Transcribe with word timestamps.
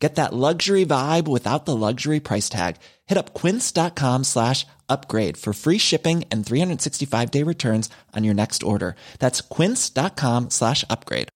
Get 0.00 0.14
that 0.14 0.32
luxury 0.32 0.86
vibe 0.86 1.28
without 1.28 1.66
the 1.66 1.76
luxury 1.76 2.20
price 2.20 2.48
tag. 2.48 2.76
Hit 3.06 3.18
up 3.18 3.34
quince.com 3.34 4.24
slash 4.24 4.66
upgrade 4.88 5.36
for 5.36 5.52
free 5.52 5.76
shipping 5.78 6.24
and 6.30 6.44
365 6.44 7.30
day 7.30 7.42
returns 7.42 7.90
on 8.16 8.24
your 8.24 8.34
next 8.34 8.62
order. 8.62 8.96
That's 9.18 9.42
quince.com 9.42 10.48
slash 10.50 10.84
upgrade. 10.88 11.28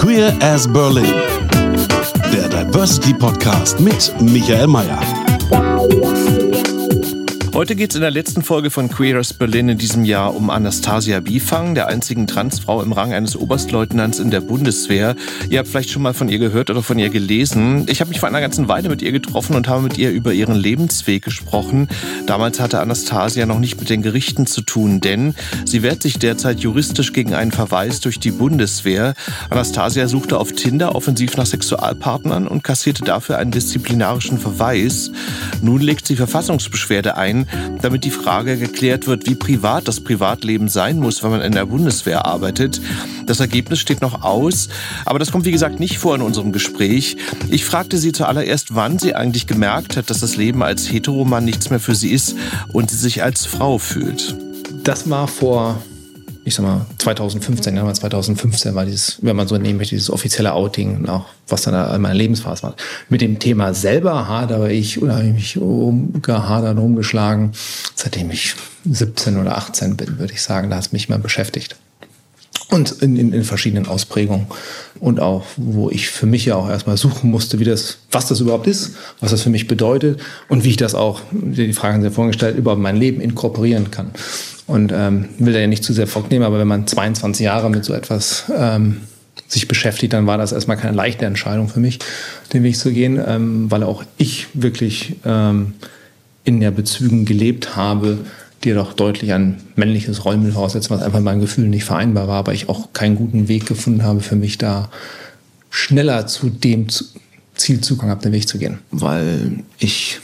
Queer 0.00 0.36
as 0.40 0.66
Berlin. 0.66 1.04
Der 2.32 2.48
Diversity 2.48 3.12
Podcast 3.12 3.78
mit 3.78 4.12
Michael 4.20 4.66
Mayer. 4.68 5.21
Heute 7.54 7.76
geht 7.76 7.90
es 7.90 7.96
in 7.96 8.00
der 8.00 8.10
letzten 8.10 8.42
Folge 8.42 8.70
von 8.70 8.88
Queers 8.88 9.34
Berlin 9.34 9.68
in 9.68 9.76
diesem 9.76 10.06
Jahr 10.06 10.34
um 10.34 10.48
Anastasia 10.48 11.20
Bifang, 11.20 11.74
der 11.74 11.86
einzigen 11.86 12.26
Transfrau 12.26 12.80
im 12.80 12.92
Rang 12.92 13.12
eines 13.12 13.36
Oberstleutnants 13.36 14.20
in 14.20 14.30
der 14.30 14.40
Bundeswehr. 14.40 15.16
Ihr 15.50 15.58
habt 15.58 15.68
vielleicht 15.68 15.90
schon 15.90 16.00
mal 16.00 16.14
von 16.14 16.30
ihr 16.30 16.38
gehört 16.38 16.70
oder 16.70 16.82
von 16.82 16.98
ihr 16.98 17.10
gelesen. 17.10 17.84
Ich 17.90 18.00
habe 18.00 18.08
mich 18.08 18.20
vor 18.20 18.28
einer 18.30 18.40
ganzen 18.40 18.68
Weile 18.68 18.88
mit 18.88 19.02
ihr 19.02 19.12
getroffen 19.12 19.54
und 19.54 19.68
habe 19.68 19.82
mit 19.82 19.98
ihr 19.98 20.10
über 20.12 20.32
ihren 20.32 20.54
Lebensweg 20.54 21.24
gesprochen. 21.24 21.88
Damals 22.26 22.58
hatte 22.58 22.80
Anastasia 22.80 23.44
noch 23.44 23.58
nicht 23.58 23.78
mit 23.78 23.90
den 23.90 24.00
Gerichten 24.00 24.46
zu 24.46 24.62
tun, 24.62 25.02
denn 25.02 25.34
sie 25.66 25.82
wehrt 25.82 26.02
sich 26.02 26.18
derzeit 26.18 26.60
juristisch 26.60 27.12
gegen 27.12 27.34
einen 27.34 27.52
Verweis 27.52 28.00
durch 28.00 28.18
die 28.18 28.30
Bundeswehr. 28.30 29.12
Anastasia 29.50 30.08
suchte 30.08 30.38
auf 30.38 30.52
Tinder 30.52 30.94
offensiv 30.94 31.36
nach 31.36 31.46
Sexualpartnern 31.46 32.48
und 32.48 32.64
kassierte 32.64 33.04
dafür 33.04 33.36
einen 33.36 33.50
disziplinarischen 33.50 34.38
Verweis. 34.38 35.12
Nun 35.60 35.82
legt 35.82 36.06
sie 36.06 36.16
Verfassungsbeschwerde 36.16 37.18
ein 37.18 37.41
damit 37.80 38.04
die 38.04 38.10
Frage 38.10 38.56
geklärt 38.56 39.06
wird, 39.06 39.26
wie 39.26 39.34
privat 39.34 39.88
das 39.88 40.00
Privatleben 40.00 40.68
sein 40.68 40.98
muss, 40.98 41.22
wenn 41.22 41.30
man 41.30 41.40
in 41.40 41.52
der 41.52 41.66
Bundeswehr 41.66 42.26
arbeitet. 42.26 42.80
Das 43.26 43.40
Ergebnis 43.40 43.78
steht 43.78 44.00
noch 44.00 44.22
aus, 44.22 44.68
aber 45.04 45.18
das 45.18 45.30
kommt 45.30 45.44
wie 45.44 45.52
gesagt 45.52 45.80
nicht 45.80 45.98
vor 45.98 46.14
in 46.14 46.22
unserem 46.22 46.52
Gespräch. 46.52 47.16
Ich 47.50 47.64
fragte 47.64 47.98
sie 47.98 48.12
zuallererst, 48.12 48.74
wann 48.74 48.98
sie 48.98 49.14
eigentlich 49.14 49.46
gemerkt 49.46 49.96
hat, 49.96 50.10
dass 50.10 50.20
das 50.20 50.36
Leben 50.36 50.62
als 50.62 50.90
Heteromann 50.90 51.44
nichts 51.44 51.70
mehr 51.70 51.80
für 51.80 51.94
sie 51.94 52.10
ist 52.10 52.34
und 52.72 52.90
sie 52.90 52.96
sich 52.96 53.22
als 53.22 53.46
Frau 53.46 53.78
fühlt. 53.78 54.36
Das 54.84 55.08
war 55.08 55.28
vor 55.28 55.82
ich 56.44 56.54
sag 56.54 56.64
mal, 56.64 56.86
2015, 56.98 57.76
ja, 57.76 57.92
2015 57.92 58.74
war 58.74 58.84
dieses, 58.84 59.18
wenn 59.22 59.36
man 59.36 59.46
so 59.46 59.56
nehmen 59.58 59.78
möchte, 59.78 59.94
dieses 59.94 60.10
offizielle 60.10 60.52
Outing, 60.52 61.08
auch 61.08 61.26
was 61.48 61.62
dann 61.62 61.94
in 61.94 62.00
meiner 62.00 62.14
Lebensphase 62.14 62.64
war. 62.64 62.76
Mit 63.08 63.20
dem 63.20 63.38
Thema 63.38 63.74
selber 63.74 64.28
hadere 64.28 64.72
ich 64.72 65.00
oder 65.00 65.16
habe 65.16 65.26
ich 65.26 65.34
mich 65.34 65.58
umgehadert, 65.58 66.78
umgeschlagen, 66.78 67.52
seitdem 67.94 68.30
ich 68.30 68.54
17 68.90 69.38
oder 69.38 69.56
18 69.56 69.96
bin, 69.96 70.18
würde 70.18 70.32
ich 70.32 70.42
sagen, 70.42 70.70
da 70.70 70.76
hat 70.76 70.86
es 70.86 70.92
mich 70.92 71.08
mal 71.08 71.18
beschäftigt. 71.18 71.76
Und 72.70 72.90
in, 73.02 73.16
in, 73.16 73.32
in 73.32 73.44
verschiedenen 73.44 73.86
Ausprägungen. 73.86 74.46
Und 74.98 75.20
auch, 75.20 75.44
wo 75.56 75.90
ich 75.90 76.08
für 76.08 76.26
mich 76.26 76.46
ja 76.46 76.56
auch 76.56 76.70
erstmal 76.70 76.96
suchen 76.96 77.30
musste, 77.30 77.58
wie 77.58 77.64
das, 77.64 77.98
was 78.10 78.26
das 78.26 78.40
überhaupt 78.40 78.66
ist, 78.66 78.94
was 79.20 79.30
das 79.30 79.42
für 79.42 79.50
mich 79.50 79.68
bedeutet 79.68 80.20
und 80.48 80.64
wie 80.64 80.70
ich 80.70 80.76
das 80.76 80.94
auch, 80.94 81.20
die 81.32 81.72
Fragen 81.74 82.00
sehr 82.00 82.12
vorgestellt, 82.12 82.56
überhaupt 82.56 82.80
mein 82.80 82.96
Leben 82.96 83.20
inkorporieren 83.20 83.90
kann. 83.90 84.12
Und 84.66 84.92
ähm, 84.92 85.28
will 85.38 85.52
da 85.52 85.58
ja 85.58 85.66
nicht 85.66 85.84
zu 85.84 85.92
sehr 85.92 86.06
vornehmen, 86.06 86.44
aber 86.44 86.58
wenn 86.58 86.68
man 86.68 86.86
22 86.86 87.44
Jahre 87.44 87.68
mit 87.68 87.84
so 87.84 87.92
etwas 87.92 88.44
ähm, 88.56 88.98
sich 89.48 89.68
beschäftigt, 89.68 90.12
dann 90.12 90.26
war 90.26 90.38
das 90.38 90.52
erstmal 90.52 90.76
keine 90.76 90.96
leichte 90.96 91.26
Entscheidung 91.26 91.68
für 91.68 91.80
mich, 91.80 91.98
den 92.52 92.62
Weg 92.62 92.76
zu 92.76 92.92
gehen, 92.92 93.20
ähm, 93.24 93.70
weil 93.70 93.82
auch 93.82 94.04
ich 94.18 94.46
wirklich 94.54 95.16
ähm, 95.24 95.74
in 96.44 96.60
der 96.60 96.70
Bezügen 96.70 97.24
gelebt 97.24 97.76
habe, 97.76 98.18
die 98.64 98.72
doch 98.72 98.92
deutlich 98.92 99.32
ein 99.32 99.60
männliches 99.74 100.24
Rollenbild 100.24 100.54
voraussetzen, 100.54 100.90
was 100.90 101.02
einfach 101.02 101.20
mein 101.20 101.40
Gefühl 101.40 101.68
nicht 101.68 101.84
vereinbar 101.84 102.28
war, 102.28 102.38
aber 102.38 102.54
ich 102.54 102.68
auch 102.68 102.92
keinen 102.92 103.16
guten 103.16 103.48
Weg 103.48 103.66
gefunden 103.66 104.04
habe 104.04 104.20
für 104.20 104.36
mich 104.36 104.58
da 104.58 104.90
schneller 105.70 106.26
zu 106.26 106.48
dem 106.48 106.86
Zielzugang 107.54 108.10
habe, 108.10 108.22
den 108.22 108.32
Weg 108.32 108.48
zu 108.48 108.58
gehen. 108.58 108.78
Weil 108.90 109.60
ich 109.78 110.20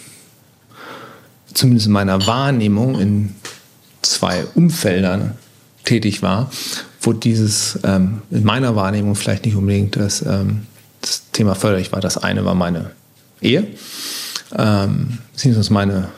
zumindest 1.52 1.86
in 1.86 1.92
meiner 1.92 2.26
Wahrnehmung 2.26 3.00
in 3.00 3.34
zwei 4.08 4.44
Umfeldern 4.54 5.34
tätig 5.84 6.22
war, 6.22 6.50
wo 7.00 7.12
dieses 7.12 7.78
ähm, 7.84 8.22
in 8.30 8.44
meiner 8.44 8.76
Wahrnehmung 8.76 9.14
vielleicht 9.14 9.44
nicht 9.44 9.56
unbedingt 9.56 9.96
das, 9.96 10.22
ähm, 10.22 10.66
das 11.00 11.30
Thema 11.32 11.54
förderlich 11.54 11.92
war. 11.92 12.00
Das 12.00 12.18
eine 12.18 12.44
war 12.44 12.54
meine 12.54 12.90
Ehe, 13.40 13.66
ähm, 14.56 15.18
beziehungsweise 15.32 15.72
meine 15.72 16.08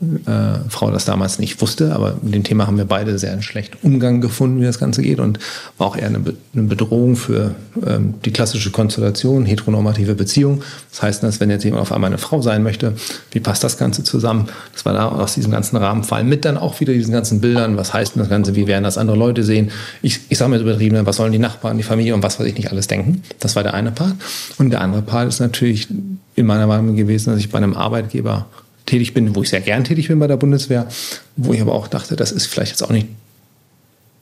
äh, 0.00 0.68
Frau 0.68 0.90
das 0.90 1.06
damals 1.06 1.38
nicht 1.38 1.60
wusste, 1.62 1.94
aber 1.94 2.18
mit 2.22 2.34
dem 2.34 2.44
Thema 2.44 2.66
haben 2.66 2.76
wir 2.76 2.84
beide 2.84 3.18
sehr 3.18 3.32
einen 3.32 3.42
schlechten 3.42 3.78
Umgang 3.82 4.20
gefunden, 4.20 4.60
wie 4.60 4.64
das 4.64 4.78
Ganze 4.78 5.00
geht 5.00 5.20
und 5.20 5.38
war 5.78 5.86
auch 5.86 5.96
eher 5.96 6.08
eine, 6.08 6.18
Be 6.18 6.34
eine 6.52 6.64
Bedrohung 6.64 7.16
für 7.16 7.54
ähm, 7.86 8.14
die 8.24 8.30
klassische 8.30 8.70
Konstellation, 8.70 9.46
heteronormative 9.46 10.14
Beziehung. 10.14 10.62
Das 10.90 11.02
heißt, 11.02 11.22
dass 11.22 11.40
wenn 11.40 11.48
jetzt 11.48 11.64
jemand 11.64 11.80
auf 11.80 11.92
einmal 11.92 12.08
eine 12.08 12.18
Frau 12.18 12.42
sein 12.42 12.62
möchte, 12.62 12.92
wie 13.30 13.40
passt 13.40 13.64
das 13.64 13.78
Ganze 13.78 14.04
zusammen? 14.04 14.48
Das 14.74 14.84
war 14.84 14.92
da 14.92 15.08
aus 15.08 15.34
diesem 15.34 15.50
ganzen 15.50 15.76
Rahmen 15.76 16.04
fallen 16.04 16.28
mit 16.28 16.44
dann 16.44 16.58
auch 16.58 16.78
wieder 16.80 16.92
diesen 16.92 17.12
ganzen 17.12 17.40
Bildern, 17.40 17.78
was 17.78 17.94
heißt 17.94 18.14
denn 18.14 18.20
das 18.20 18.28
Ganze, 18.28 18.54
wie 18.54 18.66
werden 18.66 18.84
das 18.84 18.98
andere 18.98 19.16
Leute 19.16 19.44
sehen? 19.44 19.70
Ich, 20.02 20.20
ich 20.28 20.36
sage 20.36 20.50
mal 20.50 20.60
übertrieben, 20.60 21.06
was 21.06 21.16
sollen 21.16 21.32
die 21.32 21.38
Nachbarn, 21.38 21.78
die 21.78 21.82
Familie 21.82 22.14
und 22.14 22.22
was 22.22 22.38
weiß 22.38 22.46
ich 22.46 22.56
nicht 22.56 22.70
alles 22.70 22.86
denken? 22.86 23.22
Das 23.40 23.56
war 23.56 23.62
der 23.62 23.72
eine 23.72 23.92
Part. 23.92 24.14
Und 24.58 24.70
der 24.70 24.82
andere 24.82 25.02
Part 25.02 25.28
ist 25.28 25.40
natürlich 25.40 25.88
in 26.34 26.44
meiner 26.44 26.68
Wahrnehmung 26.68 26.96
gewesen, 26.96 27.30
dass 27.30 27.40
ich 27.40 27.50
bei 27.50 27.56
einem 27.56 27.74
Arbeitgeber 27.74 28.46
tätig 28.86 29.14
bin, 29.14 29.34
wo 29.34 29.42
ich 29.42 29.50
sehr 29.50 29.60
gern 29.60 29.84
tätig 29.84 30.08
bin 30.08 30.18
bei 30.18 30.26
der 30.26 30.36
Bundeswehr, 30.36 30.88
wo 31.36 31.52
ich 31.52 31.60
aber 31.60 31.74
auch 31.74 31.88
dachte, 31.88 32.16
das 32.16 32.32
ist 32.32 32.46
vielleicht 32.46 32.72
jetzt 32.72 32.82
auch 32.82 32.90
nicht 32.90 33.08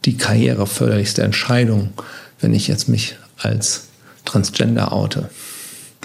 die 0.05 0.17
karriereförderlichste 0.17 1.23
Entscheidung, 1.23 1.93
wenn 2.41 2.55
ich 2.55 2.69
jetzt 2.69 2.89
mich 2.89 3.17
als 3.39 3.89
Transgender 4.25 4.93
oute. 4.93 5.31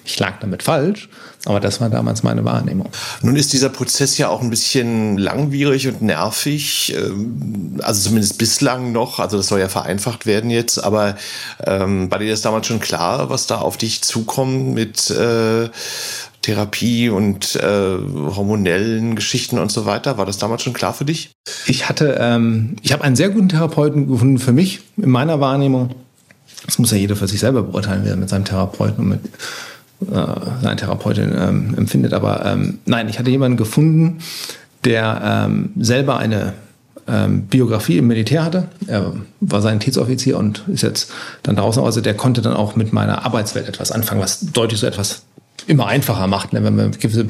Ich 0.06 0.20
lag 0.20 0.40
damit 0.40 0.64
falsch, 0.64 1.10
aber 1.46 1.60
das 1.62 1.80
war 1.80 1.90
damals 1.90 2.22
meine 2.24 2.44
Wahrnehmung. 2.44 2.90
Nun 3.22 3.38
ist 3.38 3.54
dieser 3.54 3.70
Prozess 3.70 4.18
ja 4.18 4.28
auch 4.28 4.42
ein 4.42 4.50
bisschen 4.50 5.18
langwierig 5.18 5.88
und 5.88 6.02
nervig, 6.02 6.94
ähm, 6.98 7.80
also 7.82 8.10
zumindest 8.10 8.38
bislang 8.38 8.92
noch. 8.92 9.20
Also 9.20 9.38
das 9.38 9.48
soll 9.48 9.60
ja 9.60 9.70
vereinfacht 9.70 10.26
werden 10.26 10.50
jetzt, 10.50 10.84
aber 10.84 11.16
ähm, 11.66 12.12
war 12.12 12.20
dir 12.20 12.30
das 12.30 12.42
damals 12.42 12.68
schon 12.68 12.82
klar, 12.82 13.30
was 13.30 13.48
da 13.48 13.60
auf 13.60 13.78
dich 13.78 14.02
zukommt 14.02 14.74
mit 14.74 15.10
äh, 15.12 15.70
Therapie 16.42 17.10
und 17.10 17.56
äh, 17.56 17.98
hormonellen 18.36 19.16
Geschichten 19.16 19.60
und 19.60 19.72
so 19.72 19.86
weiter. 19.86 20.18
War 20.18 20.26
das 20.26 20.40
damals 20.40 20.64
schon 20.64 20.74
klar 20.74 20.94
für 20.94 21.06
dich? 21.06 21.32
Ich 21.68 21.88
hatte, 21.88 22.18
ähm, 22.20 22.76
ich 22.82 22.92
habe 22.92 23.04
einen 23.04 23.16
sehr 23.16 23.30
guten 23.30 23.50
Therapeuten 23.50 24.08
gefunden 24.08 24.40
für 24.40 24.54
mich, 24.54 24.82
in 24.98 25.10
meiner 25.10 25.40
Wahrnehmung. 25.40 25.96
Das 26.66 26.80
muss 26.80 26.92
ja 26.92 26.98
jeder 26.98 27.16
für 27.16 27.28
sich 27.28 27.40
selber 27.40 27.64
beurteilen, 27.64 28.02
wer 28.04 28.18
mit 28.18 28.30
seinem 28.30 28.46
Therapeuten 28.46 29.04
und 29.04 29.10
mit 29.10 29.22
äh, 30.02 30.62
seiner 30.62 30.78
Therapeutin 30.78 31.34
ähm, 31.38 31.74
empfindet. 31.78 32.14
Aber 32.14 32.46
ähm, 32.46 32.80
nein, 32.86 33.10
ich 33.10 33.20
hatte 33.20 33.30
jemanden 33.30 33.58
gefunden, 33.58 34.20
der 34.86 35.46
ähm, 35.48 35.72
selber 35.78 36.18
eine 36.18 36.54
ähm, 37.08 37.44
Biografie 37.44 37.98
im 37.98 38.08
Militär 38.08 38.44
hatte. 38.46 38.68
Er 38.88 39.14
war 39.42 39.62
Sanitätsoffizier 39.62 40.38
und 40.38 40.64
ist 40.68 40.84
jetzt 40.84 41.12
dann 41.44 41.56
draußen. 41.56 41.84
Also 41.84 42.02
der 42.02 42.14
konnte 42.14 42.42
dann 42.42 42.54
auch 42.54 42.76
mit 42.76 42.94
meiner 42.94 43.26
Arbeitswelt 43.26 43.68
etwas 43.68 43.92
anfangen, 43.92 44.22
was 44.22 44.40
deutlich 44.40 44.80
so 44.80 44.88
etwas 44.88 45.24
immer 45.68 45.88
einfacher 45.88 46.28
macht, 46.28 46.54
ne? 46.54 46.64
wenn 46.64 46.76
man 46.76 46.92
gewisse 46.92 47.26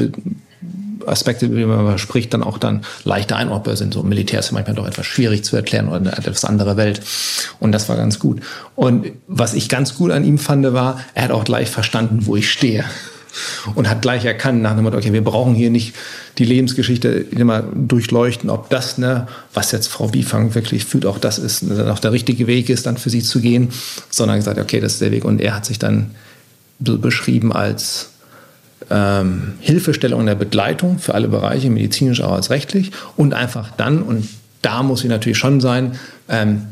Aspekte, 1.09 1.45
über 1.45 1.55
die 1.55 1.65
man 1.65 1.97
spricht, 1.97 2.33
dann 2.33 2.43
auch 2.43 2.57
dann 2.57 2.81
leichter 3.03 3.35
einordbar 3.35 3.75
sind. 3.75 3.93
So 3.93 4.03
Militär 4.03 4.39
ist 4.39 4.51
manchmal 4.51 4.75
doch 4.75 4.87
etwas 4.87 5.05
schwierig 5.05 5.43
zu 5.43 5.55
erklären 5.55 5.87
oder 5.87 5.97
eine 5.97 6.17
etwas 6.17 6.45
andere 6.45 6.77
Welt. 6.77 7.01
Und 7.59 7.71
das 7.71 7.89
war 7.89 7.97
ganz 7.97 8.19
gut. 8.19 8.41
Und 8.75 9.07
was 9.27 9.53
ich 9.53 9.69
ganz 9.69 9.95
gut 9.95 10.11
an 10.11 10.23
ihm 10.23 10.37
fand, 10.37 10.59
war, 10.73 10.99
er 11.13 11.23
hat 11.23 11.31
auch 11.31 11.43
gleich 11.45 11.69
verstanden, 11.69 12.25
wo 12.25 12.35
ich 12.35 12.51
stehe. 12.51 12.83
Und 13.75 13.87
hat 13.87 14.01
gleich 14.01 14.25
erkannt, 14.25 14.61
nach 14.61 14.75
dem 14.75 14.83
Motto, 14.83 14.97
okay, 14.97 15.13
wir 15.13 15.23
brauchen 15.23 15.53
hier 15.53 15.69
nicht 15.69 15.93
die 16.39 16.45
Lebensgeschichte 16.45 17.09
immer 17.09 17.61
durchleuchten, 17.61 18.49
ob 18.49 18.69
das, 18.69 18.97
ne, 18.97 19.27
was 19.53 19.71
jetzt 19.71 19.87
Frau 19.87 20.07
Biefang 20.07 20.55
wirklich 20.55 20.83
fühlt, 20.85 21.05
auch 21.05 21.19
das 21.19 21.37
ist, 21.37 21.63
ne, 21.63 21.91
auch 21.93 21.99
der 21.99 22.11
richtige 22.11 22.47
Weg 22.47 22.69
ist, 22.69 22.87
dann 22.87 22.97
für 22.97 23.11
sie 23.11 23.21
zu 23.21 23.39
gehen, 23.39 23.69
sondern 24.09 24.37
gesagt, 24.37 24.59
okay, 24.59 24.79
das 24.79 24.93
ist 24.93 25.01
der 25.01 25.11
Weg. 25.11 25.25
Und 25.25 25.41
er 25.41 25.55
hat 25.55 25.65
sich 25.65 25.77
dann 25.77 26.11
beschrieben 26.79 27.53
als 27.53 28.09
ähm, 28.89 29.53
Hilfestellung 29.59 30.21
in 30.21 30.25
der 30.27 30.35
Begleitung 30.35 30.99
für 30.99 31.13
alle 31.13 31.27
Bereiche, 31.27 31.69
medizinisch 31.69 32.21
auch 32.21 32.33
als 32.33 32.49
rechtlich. 32.49 32.91
Und 33.15 33.33
einfach 33.33 33.71
dann, 33.77 34.01
und 34.01 34.27
da 34.61 34.83
muss 34.83 35.03
ich 35.03 35.09
natürlich 35.09 35.37
schon 35.37 35.61
sein, 35.61 35.93
ähm, 36.27 36.63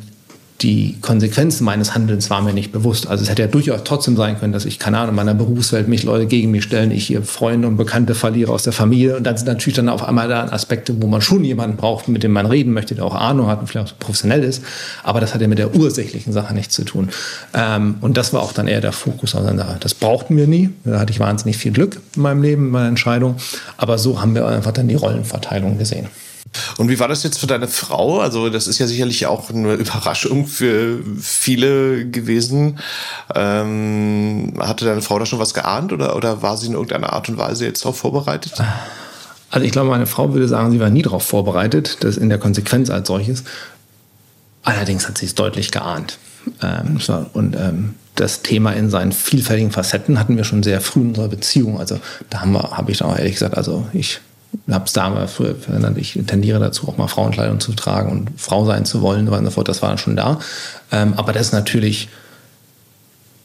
die 0.62 0.98
Konsequenzen 1.02 1.66
meines 1.66 1.94
Handelns 1.94 2.32
waren 2.32 2.44
mir 2.44 2.54
nicht 2.54 2.72
bewusst. 2.72 3.06
Also 3.08 3.24
es 3.24 3.30
hätte 3.30 3.44
ja 3.44 3.48
durchaus 3.48 3.84
trotzdem 3.84 4.18
sein 4.18 4.40
können, 4.40 4.54
dass 4.54 4.66
ich, 4.66 4.80
keine 4.80 4.98
Ahnung, 4.98 5.10
in 5.10 5.16
meiner 5.16 5.36
Berufswelt 5.36 5.88
mich 5.88 6.04
Leute 6.04 6.26
gegen 6.26 6.50
mich 6.50 6.64
stellen, 6.64 6.90
ich 6.90 7.06
hier 7.06 7.22
Freunde 7.22 7.68
und 7.68 7.78
Bekannte 7.78 8.16
verliere 8.16 8.52
aus 8.52 8.64
der 8.64 8.74
Familie. 8.74 9.18
Und 9.18 9.24
dann 9.24 9.38
sind 9.38 9.48
natürlich 9.48 9.76
dann 9.76 9.88
auf 9.88 10.04
einmal 10.04 10.28
da 10.28 10.46
Aspekte, 10.46 11.00
wo 11.00 11.08
man 11.08 11.22
schon 11.22 11.44
jemanden 11.44 11.78
braucht, 11.78 12.08
mit 12.08 12.24
dem 12.24 12.32
man 12.32 12.48
reden 12.48 12.74
möchte, 12.74 12.96
der 12.96 13.06
auch 13.06 13.14
Ahnung 13.14 13.48
hat 13.48 13.60
und 13.60 13.68
vielleicht 13.68 13.94
auch 13.94 14.00
professionell 14.00 14.44
ist. 14.44 14.64
Aber 15.04 15.22
das 15.22 15.36
hat 15.36 15.42
ja 15.42 15.48
mit 15.48 15.60
der 15.60 15.76
ursächlichen 15.76 16.34
Sache 16.34 16.56
nichts 16.56 16.74
zu 16.74 16.84
tun. 16.84 17.10
Ähm, 17.54 17.96
und 18.02 18.18
das 18.18 18.34
war 18.34 18.42
auch 18.42 18.54
dann 18.54 18.68
eher 18.68 18.82
der 18.82 18.94
Fokus. 18.94 19.36
Also 19.36 19.54
das 19.80 19.94
brauchten 19.94 20.38
wir 20.38 20.48
nie. 20.48 20.72
Da 20.84 21.00
hatte 21.00 21.12
ich 21.12 21.20
wahnsinnig 21.20 21.58
viel 21.58 21.72
Glück 21.72 22.02
in 22.16 22.24
meinem 22.24 22.42
Leben, 22.42 22.66
in 22.66 22.72
meiner 22.72 22.88
Entscheidung. 22.88 23.36
Aber 23.78 24.00
so 24.00 24.22
haben 24.22 24.34
wir 24.34 24.48
einfach 24.48 24.72
dann 24.72 24.88
die 24.88 24.96
Rollenverteilung 24.96 25.78
gesehen. 25.78 26.08
Und 26.78 26.90
wie 26.90 27.00
war 27.00 27.08
das 27.08 27.24
jetzt 27.24 27.40
für 27.40 27.48
deine 27.48 27.68
Frau? 27.68 28.20
Also 28.20 28.50
das 28.50 28.68
ist 28.68 28.80
ja 28.80 28.88
sicherlich 28.88 29.26
auch 29.26 29.50
eine 29.50 29.74
Überraschung 29.74 30.48
für 30.48 31.00
viele 31.20 32.06
gewesen. 32.06 32.80
Ähm, 33.36 34.54
hatte 34.60 34.86
deine 34.86 35.02
Frau 35.02 35.20
da 35.20 35.26
schon 35.26 35.40
was 35.40 35.54
geahnt 35.54 35.94
oder, 35.94 36.16
oder 36.16 36.42
war 36.42 36.58
sie 36.58 36.68
in 36.68 36.74
irgendeiner 36.74 37.14
Art 37.14 37.30
und 37.30 37.38
Weise 37.38 37.66
jetzt 37.66 37.84
darauf 37.84 37.98
vorbereitet? 37.98 38.54
Also 39.50 39.66
ich 39.66 39.72
glaube, 39.72 39.90
meine 39.90 40.08
Frau 40.08 40.34
würde 40.34 40.48
sagen, 40.48 40.72
sie 40.72 40.80
war 40.80 40.90
nie 40.90 41.02
darauf 41.02 41.24
vorbereitet, 41.24 41.98
das 42.02 42.18
in 42.18 42.30
der 42.30 42.38
Konsequenz 42.38 42.90
als 42.90 43.08
solches. 43.08 43.44
Allerdings 44.64 45.08
hat 45.08 45.18
sie 45.18 45.26
es 45.26 45.36
deutlich 45.36 45.72
geahnt. 45.72 46.18
Ähm, 46.62 47.00
und 47.34 47.56
ähm, 47.56 47.96
das 48.16 48.42
Thema 48.42 48.72
in 48.72 48.90
seinen 48.90 49.12
vielfältigen 49.12 49.72
Facetten 49.72 50.20
hatten 50.20 50.38
wir 50.38 50.44
schon 50.44 50.64
sehr 50.64 50.82
früh 50.82 51.02
in 51.02 51.10
unserer 51.10 51.30
Beziehung. 51.30 51.80
Also 51.80 52.00
da 52.30 52.42
haben 52.42 52.52
wir, 52.52 52.72
habe 52.72 52.92
ich 52.92 52.98
dann 52.98 53.10
auch 53.10 53.18
ehrlich 53.18 53.34
gesagt, 53.34 53.56
also 53.56 53.88
ich 53.94 54.20
habe 54.70 54.86
es 54.86 54.94
damals 54.94 55.34
früher 55.34 55.56
verändert. 55.56 55.98
Ich 55.98 56.20
tendiere 56.28 56.60
dazu, 56.60 56.88
auch 56.88 56.98
mal 56.98 57.08
Frauenkleidung 57.08 57.60
zu 57.60 57.74
tragen 57.74 58.12
und 58.12 58.30
Frau 58.38 58.66
sein 58.66 58.86
zu 58.86 59.02
wollen. 59.02 59.28
Das 59.66 59.82
war 59.82 59.98
schon 59.98 60.16
da. 60.16 60.40
Ähm, 60.92 61.14
aber 61.16 61.34
das 61.34 61.48
ist 61.48 61.54
natürlich 61.54 62.10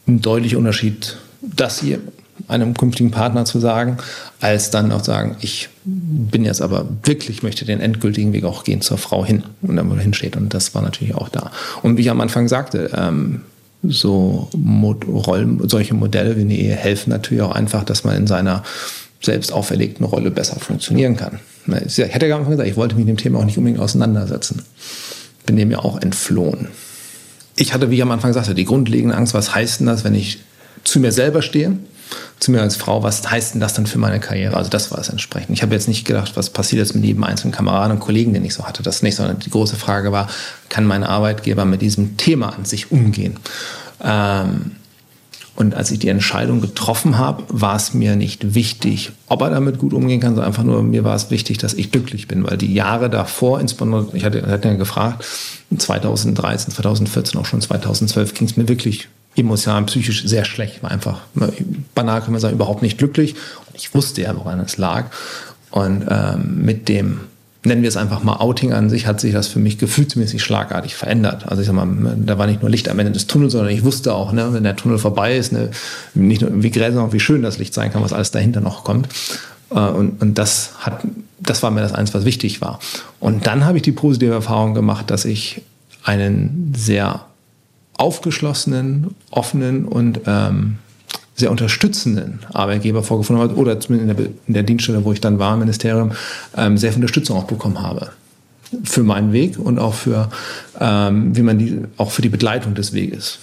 ein 0.07 0.21
deutlicher 0.21 0.57
Unterschied, 0.57 1.17
das 1.41 1.79
hier 1.79 1.99
einem 2.47 2.73
künftigen 2.73 3.11
Partner 3.11 3.45
zu 3.45 3.59
sagen, 3.59 3.97
als 4.41 4.69
dann 4.69 4.91
auch 4.91 5.03
sagen, 5.03 5.37
ich 5.41 5.69
bin 5.85 6.43
jetzt 6.43 6.61
aber 6.61 6.87
wirklich, 7.03 7.43
möchte 7.43 7.63
den 7.63 7.79
endgültigen 7.79 8.33
Weg 8.33 8.43
auch 8.43 8.63
gehen 8.63 8.81
zur 8.81 8.97
Frau 8.97 9.23
hin 9.23 9.43
und 9.61 9.75
dann 9.75 9.89
wo 9.89 9.95
hinsteht. 9.95 10.35
Und 10.35 10.53
das 10.53 10.73
war 10.75 10.81
natürlich 10.81 11.15
auch 11.15 11.29
da. 11.29 11.51
Und 11.83 11.97
wie 11.97 12.01
ich 12.01 12.09
am 12.09 12.21
Anfang 12.21 12.47
sagte, 12.47 12.91
ähm, 12.95 13.41
so 13.83 14.49
Mod 14.55 15.05
Rollen, 15.07 15.67
solche 15.67 15.93
Modelle 15.93 16.37
wie 16.37 16.41
eine 16.41 16.55
Ehe 16.55 16.75
helfen 16.75 17.09
natürlich 17.09 17.43
auch 17.43 17.51
einfach, 17.51 17.83
dass 17.83 18.03
man 18.03 18.15
in 18.15 18.27
seiner 18.27 18.63
selbst 19.23 19.51
auferlegten 19.51 20.05
Rolle 20.05 20.31
besser 20.31 20.59
funktionieren 20.59 21.15
kann. 21.15 21.39
Ich 21.85 21.97
hätte 21.97 22.27
gar 22.27 22.39
nicht 22.39 22.49
gesagt, 22.49 22.67
ich 22.67 22.75
wollte 22.75 22.95
mich 22.95 23.05
mit 23.05 23.17
dem 23.17 23.21
Thema 23.21 23.39
auch 23.39 23.45
nicht 23.45 23.57
unbedingt 23.57 23.81
auseinandersetzen. 23.81 24.63
Bin 25.45 25.55
dem 25.55 25.71
ja 25.71 25.79
auch 25.79 26.01
entflohen. 26.01 26.67
Ich 27.55 27.73
hatte, 27.73 27.89
wie 27.89 27.95
ich 27.95 28.01
am 28.01 28.11
Anfang 28.11 28.33
sagte, 28.33 28.55
die 28.55 28.65
grundlegende 28.65 29.15
Angst, 29.15 29.33
was 29.33 29.53
heißt 29.53 29.79
denn 29.79 29.87
das, 29.87 30.03
wenn 30.03 30.15
ich 30.15 30.39
zu 30.83 30.99
mir 30.99 31.11
selber 31.11 31.41
stehe, 31.41 31.77
zu 32.39 32.51
mir 32.51 32.61
als 32.61 32.75
Frau, 32.75 33.03
was 33.03 33.29
heißt 33.29 33.53
denn 33.53 33.61
das 33.61 33.73
dann 33.73 33.85
für 33.85 33.99
meine 33.99 34.19
Karriere? 34.19 34.57
Also 34.57 34.69
das 34.69 34.91
war 34.91 34.99
es 34.99 35.09
entsprechend. 35.09 35.55
Ich 35.55 35.61
habe 35.61 35.73
jetzt 35.73 35.87
nicht 35.87 36.05
gedacht, 36.05 36.33
was 36.35 36.49
passiert 36.49 36.79
jetzt 36.79 36.95
mit 36.95 37.05
jedem 37.05 37.23
einzelnen 37.23 37.53
Kameraden 37.53 37.93
und 37.93 37.99
Kollegen, 37.99 38.33
den 38.33 38.43
ich 38.43 38.53
so 38.53 38.65
hatte. 38.65 38.83
Das 38.83 39.01
nicht, 39.01 39.15
sondern 39.15 39.39
die 39.39 39.49
große 39.49 39.77
Frage 39.77 40.11
war, 40.11 40.27
kann 40.69 40.85
mein 40.85 41.03
Arbeitgeber 41.03 41.63
mit 41.63 41.81
diesem 41.81 42.17
Thema 42.17 42.49
an 42.49 42.65
sich 42.65 42.91
umgehen? 42.91 43.37
Ähm, 44.03 44.71
und 45.55 45.75
als 45.75 45.91
ich 45.91 45.99
die 45.99 46.07
Entscheidung 46.07 46.61
getroffen 46.61 47.19
habe, 47.19 47.43
war 47.47 47.75
es 47.75 47.93
mir 47.93 48.15
nicht 48.15 48.55
wichtig, 48.55 49.11
ob 49.27 49.41
er 49.41 49.51
damit 49.51 49.77
gut 49.77 49.93
umgehen 49.93 50.19
kann, 50.19 50.31
sondern 50.31 50.47
einfach 50.47 50.63
nur, 50.63 50.81
mir 50.81 51.03
war 51.03 51.15
es 51.15 51.29
wichtig, 51.29 51.59
dass 51.59 51.75
ich 51.75 51.91
glücklich 51.91 52.27
bin, 52.27 52.43
weil 52.43 52.57
die 52.57 52.73
Jahre 52.73 53.09
davor, 53.09 53.59
insbesondere, 53.59 54.07
ich 54.17 54.25
hatte, 54.25 54.47
hatte 54.47 54.67
ja 54.67 54.73
gefragt, 54.75 55.23
2013, 55.75 56.73
2014, 56.73 57.39
auch 57.39 57.45
schon 57.45 57.61
2012 57.61 58.33
ging 58.33 58.47
es 58.47 58.57
mir 58.57 58.67
wirklich 58.67 59.09
emotional, 59.35 59.83
psychisch 59.83 60.25
sehr 60.25 60.45
schlecht. 60.45 60.81
War 60.81 60.91
einfach, 60.91 61.21
banal 61.93 62.21
kann 62.21 62.31
man 62.31 62.41
sagen, 62.41 62.55
überhaupt 62.55 62.81
nicht 62.81 62.97
glücklich. 62.97 63.35
Und 63.67 63.75
ich 63.75 63.93
wusste 63.93 64.21
ja, 64.21 64.35
woran 64.35 64.59
es 64.59 64.77
lag. 64.77 65.05
Und 65.71 66.05
ähm, 66.09 66.63
mit 66.63 66.87
dem 66.87 67.21
nennen 67.65 67.81
wir 67.81 67.89
es 67.89 67.97
einfach 67.97 68.23
mal 68.23 68.37
Outing 68.37 68.73
an 68.73 68.89
sich, 68.89 69.07
hat 69.07 69.19
sich 69.19 69.33
das 69.33 69.47
für 69.47 69.59
mich 69.59 69.77
gefühlsmäßig 69.77 70.43
schlagartig 70.43 70.95
verändert. 70.95 71.47
Also 71.47 71.61
ich 71.61 71.67
sag 71.67 71.75
mal, 71.75 71.87
da 72.17 72.37
war 72.37 72.47
nicht 72.47 72.61
nur 72.61 72.69
Licht 72.69 72.89
am 72.89 72.99
Ende 72.99 73.11
des 73.11 73.27
Tunnels, 73.27 73.53
sondern 73.53 73.71
ich 73.71 73.83
wusste 73.83 74.13
auch, 74.13 74.33
ne, 74.33 74.49
wenn 74.51 74.63
der 74.63 74.75
Tunnel 74.75 74.97
vorbei 74.97 75.37
ist, 75.37 75.53
ne, 75.53 75.71
nicht 76.13 76.41
nur 76.41 76.51
wie 76.61 76.73
sondern 76.73 76.99
auch 76.99 77.13
wie 77.13 77.19
schön 77.19 77.41
das 77.41 77.57
Licht 77.57 77.73
sein 77.73 77.91
kann, 77.91 78.03
was 78.03 78.13
alles 78.13 78.31
dahinter 78.31 78.61
noch 78.61 78.83
kommt. 78.83 79.07
Äh, 79.71 79.79
und, 79.79 80.21
und 80.21 80.37
das 80.37 80.71
hat, 80.79 81.01
das 81.39 81.63
war 81.63 81.71
mir 81.71 81.81
das 81.81 81.93
eins, 81.93 82.13
was 82.13 82.25
wichtig 82.25 82.61
war. 82.61 82.79
Und 83.19 83.47
dann 83.47 83.65
habe 83.65 83.77
ich 83.77 83.83
die 83.83 83.91
positive 83.91 84.33
Erfahrung 84.33 84.73
gemacht, 84.73 85.09
dass 85.09 85.25
ich 85.25 85.61
einen 86.03 86.73
sehr 86.75 87.25
aufgeschlossenen, 87.95 89.15
offenen 89.31 89.85
und 89.85 90.21
ähm, 90.25 90.77
sehr 91.35 91.51
unterstützenden 91.51 92.39
Arbeitgeber 92.53 93.03
vorgefunden 93.03 93.43
habe 93.43 93.55
oder 93.55 93.79
zumindest 93.79 94.11
in 94.11 94.17
der, 94.17 94.33
in 94.47 94.53
der, 94.53 94.63
Dienststelle, 94.63 95.03
wo 95.03 95.13
ich 95.13 95.21
dann 95.21 95.39
war 95.39 95.53
im 95.53 95.59
Ministerium, 95.59 96.11
ähm, 96.55 96.77
sehr 96.77 96.91
viel 96.91 97.01
Unterstützung 97.01 97.37
auch 97.37 97.45
bekommen 97.45 97.81
habe 97.81 98.11
für 98.83 99.03
meinen 99.03 99.33
Weg 99.33 99.59
und 99.59 99.79
auch 99.79 99.93
für 99.93 100.29
ähm, 100.79 101.35
wie 101.35 101.41
man 101.41 101.59
die 101.59 101.81
auch 101.97 102.11
für 102.11 102.21
die 102.21 102.29
Begleitung 102.29 102.75
des 102.75 102.93
Weges. 102.93 103.39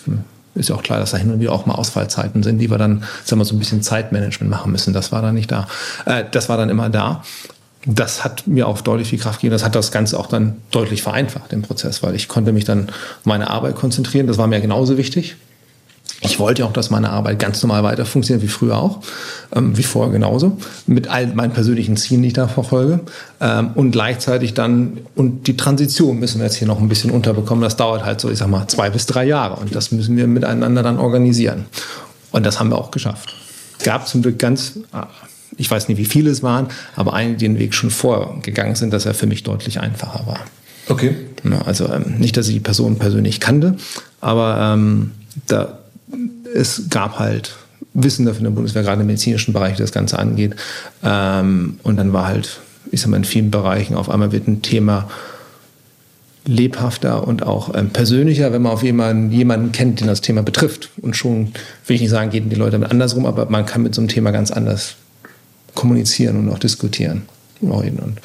Ist 0.55 0.69
ja 0.69 0.75
auch 0.75 0.83
klar, 0.83 0.99
dass 0.99 1.13
da 1.13 1.17
hin 1.17 1.31
und 1.31 1.41
wieder 1.41 1.53
auch 1.53 1.67
mal 1.67 1.75
Ausfallzeiten 1.75 2.43
sind, 2.43 2.59
die 2.59 2.71
wir 2.71 2.79
dann, 2.79 3.05
sagen 3.25 3.41
wir 3.41 3.45
so 3.45 3.55
ein 3.55 3.61
bisschen 3.61 3.83
Zeitmanagement 3.83 4.51
machen 4.51 4.73
müssen. 4.73 4.93
Das 4.93 5.13
war 5.13 5.23
dann 5.23 5.37
nicht 5.37 5.51
da. 5.53 5.69
Äh, 6.07 6.25
das 6.31 6.49
war 6.49 6.57
dann 6.57 6.69
immer 6.69 6.91
da. 6.91 7.23
Das 7.87 8.25
hat 8.25 8.47
mir 8.47 8.67
auch 8.67 8.81
deutlich 8.81 9.09
viel 9.09 9.19
Kraft 9.19 9.41
gegeben. 9.41 9.53
Das 9.53 9.65
hat 9.65 9.75
das 9.75 9.93
Ganze 9.93 10.19
auch 10.19 10.27
dann 10.27 10.57
deutlich 10.71 11.03
vereinfacht, 11.03 11.53
den 11.53 11.63
Prozess, 11.63 12.03
weil 12.03 12.15
ich 12.15 12.29
konnte 12.29 12.53
mich 12.53 12.65
dann 12.65 12.89
meine 13.25 13.49
Arbeit 13.49 13.77
konzentrieren. 13.77 14.27
Das 14.27 14.39
war 14.39 14.49
mir 14.49 14.61
genauso 14.61 14.99
wichtig. 14.99 15.37
Ich 16.23 16.39
wollte 16.39 16.67
auch, 16.67 16.73
dass 16.73 16.91
meine 16.91 17.11
Arbeit 17.11 17.39
ganz 17.39 17.63
normal 17.63 17.83
weiter 17.83 18.05
funktioniert, 18.05 18.43
wie 18.43 18.49
früher 18.49 18.77
auch, 18.77 19.01
ähm, 19.55 19.77
wie 19.79 19.83
vorher 19.83 20.13
genauso, 20.13 20.59
mit 20.87 21.09
all 21.09 21.29
meinen 21.29 21.53
persönlichen 21.53 21.97
Zielen, 21.97 22.21
die 22.23 22.29
ich 22.29 22.35
da 22.35 22.47
verfolge. 22.47 23.01
Ähm, 23.41 23.71
und 23.75 23.91
gleichzeitig 23.93 24.53
dann, 24.53 24.99
und 25.15 25.47
die 25.47 25.57
Transition 25.57 26.19
müssen 26.19 26.39
wir 26.39 26.45
jetzt 26.45 26.57
hier 26.57 26.69
noch 26.69 26.79
ein 26.79 26.91
bisschen 26.91 27.11
unterbekommen. 27.11 27.63
Das 27.63 27.77
dauert 27.77 28.05
halt 28.05 28.21
so, 28.21 28.31
ich 28.31 28.39
sag 28.39 28.49
mal, 28.49 28.69
zwei 28.69 28.91
bis 28.91 29.07
drei 29.07 29.25
Jahre. 29.25 29.57
Und 29.57 29.75
das 29.75 29.93
müssen 29.93 30.17
wir 30.17 30.27
miteinander 30.27 30.83
dann 30.83 30.99
organisieren. 30.99 31.65
Und 32.33 32.45
das 32.45 32.61
haben 32.61 32.71
wir 32.71 32.77
auch 32.77 32.91
geschafft. 32.91 33.35
Gab 33.83 34.07
zum 34.07 34.21
Glück 34.21 34.39
ganz, 34.39 34.79
ich 35.57 35.71
weiß 35.71 35.89
nicht, 35.89 35.97
wie 35.97 36.05
viele 36.05 36.31
es 36.31 36.43
waren, 36.43 36.67
aber 36.97 37.15
einige, 37.15 37.39
die 37.39 37.47
den 37.47 37.59
Weg 37.59 37.73
schon 37.73 37.91
vorgegangen 37.91 38.75
sind, 38.75 38.93
dass 38.93 39.07
er 39.07 39.15
für 39.15 39.27
mich 39.27 39.43
deutlich 39.43 39.81
einfacher 39.81 40.27
war. 40.27 40.41
Okay. 40.89 41.17
Also 41.65 41.91
ähm, 41.91 42.17
nicht, 42.19 42.37
dass 42.37 42.49
ich 42.49 42.55
die 42.55 42.61
Person 42.61 42.99
persönlich 42.99 43.41
kannte, 43.41 43.77
aber 44.21 44.75
ähm, 44.75 45.13
da 45.47 45.79
es 46.55 46.89
gab 46.91 47.19
halt 47.19 47.57
Wissende 47.95 48.35
von 48.35 48.45
der 48.45 48.51
Bundeswehr, 48.51 48.83
gerade 48.83 49.01
im 49.01 49.07
medizinischen 49.07 49.53
Bereich, 49.53 49.77
das 49.77 49.93
Ganze 49.93 50.19
angeht. 50.19 50.55
Ähm, 51.03 51.81
und 51.83 51.97
dann 51.97 52.13
war 52.13 52.27
halt, 52.27 52.61
ich 52.91 53.01
sag 53.01 53.11
mal, 53.11 53.17
in 53.17 53.25
vielen 53.25 53.51
Bereichen 53.51 53.95
auf 53.95 54.09
einmal 54.09 54.33
wird 54.33 54.47
ein 54.47 54.63
Thema 54.63 55.09
lebhafter 56.47 57.27
und 57.27 57.43
auch 57.43 57.75
ähm, 57.75 57.91
persönlicher, 57.91 58.53
wenn 58.53 58.63
man 58.63 58.73
auf 58.73 58.83
jemanden, 58.83 59.31
jemanden 59.31 59.73
kennt, 59.73 60.01
den 60.01 60.07
das 60.07 60.21
Thema 60.21 60.43
betrifft. 60.43 60.91
Und 61.01 61.17
schon, 61.17 61.53
will 61.87 61.97
ich 61.97 62.01
nicht 62.01 62.11
sagen, 62.11 62.31
gehen 62.31 62.49
die 62.49 62.57
Leute 62.57 62.73
damit 62.73 62.91
andersrum, 62.91 63.27
aber 63.27 63.47
man 63.51 63.67
kann 63.67 63.83
mit 63.83 63.95
so 63.95 64.01
einem 64.01 64.09
Thema 64.09 64.31
ganz 64.31 64.51
anders 64.51 64.97
kommunizieren 65.75 66.37
und 66.39 66.49
auch 66.51 66.59
diskutieren. 66.59 67.23
Und, 67.63 68.21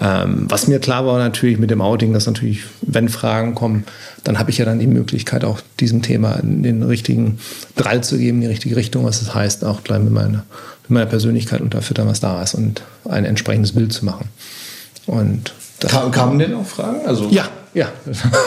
ähm, 0.00 0.46
was 0.48 0.66
mir 0.66 0.78
klar 0.78 1.06
war 1.06 1.18
natürlich 1.18 1.58
mit 1.58 1.70
dem 1.70 1.80
Outing, 1.80 2.12
dass 2.12 2.26
natürlich, 2.26 2.62
wenn 2.82 3.08
Fragen 3.08 3.54
kommen, 3.54 3.84
dann 4.24 4.38
habe 4.38 4.50
ich 4.50 4.58
ja 4.58 4.64
dann 4.64 4.78
die 4.78 4.86
Möglichkeit, 4.86 5.44
auch 5.44 5.60
diesem 5.80 6.02
Thema 6.02 6.38
den 6.42 6.82
richtigen 6.82 7.38
Drall 7.76 8.02
zu 8.02 8.18
geben, 8.18 8.40
die 8.40 8.46
richtige 8.46 8.76
Richtung, 8.76 9.04
was 9.04 9.20
das 9.20 9.34
heißt, 9.34 9.64
auch 9.64 9.84
gleich 9.84 10.00
mit 10.00 10.12
meiner, 10.12 10.44
mit 10.84 10.90
meiner 10.90 11.06
Persönlichkeit 11.06 11.60
unterfüttern, 11.60 12.08
was 12.08 12.20
da 12.20 12.42
ist 12.42 12.54
und 12.54 12.82
ein 13.08 13.24
entsprechendes 13.24 13.72
Bild 13.72 13.92
zu 13.92 14.04
machen. 14.04 14.28
Und 15.06 15.52
Kam, 15.86 16.10
kamen 16.10 16.38
denn 16.38 16.54
auch 16.54 16.66
Fragen? 16.66 17.06
Also 17.06 17.28
ja, 17.30 17.48
ja, 17.74 17.88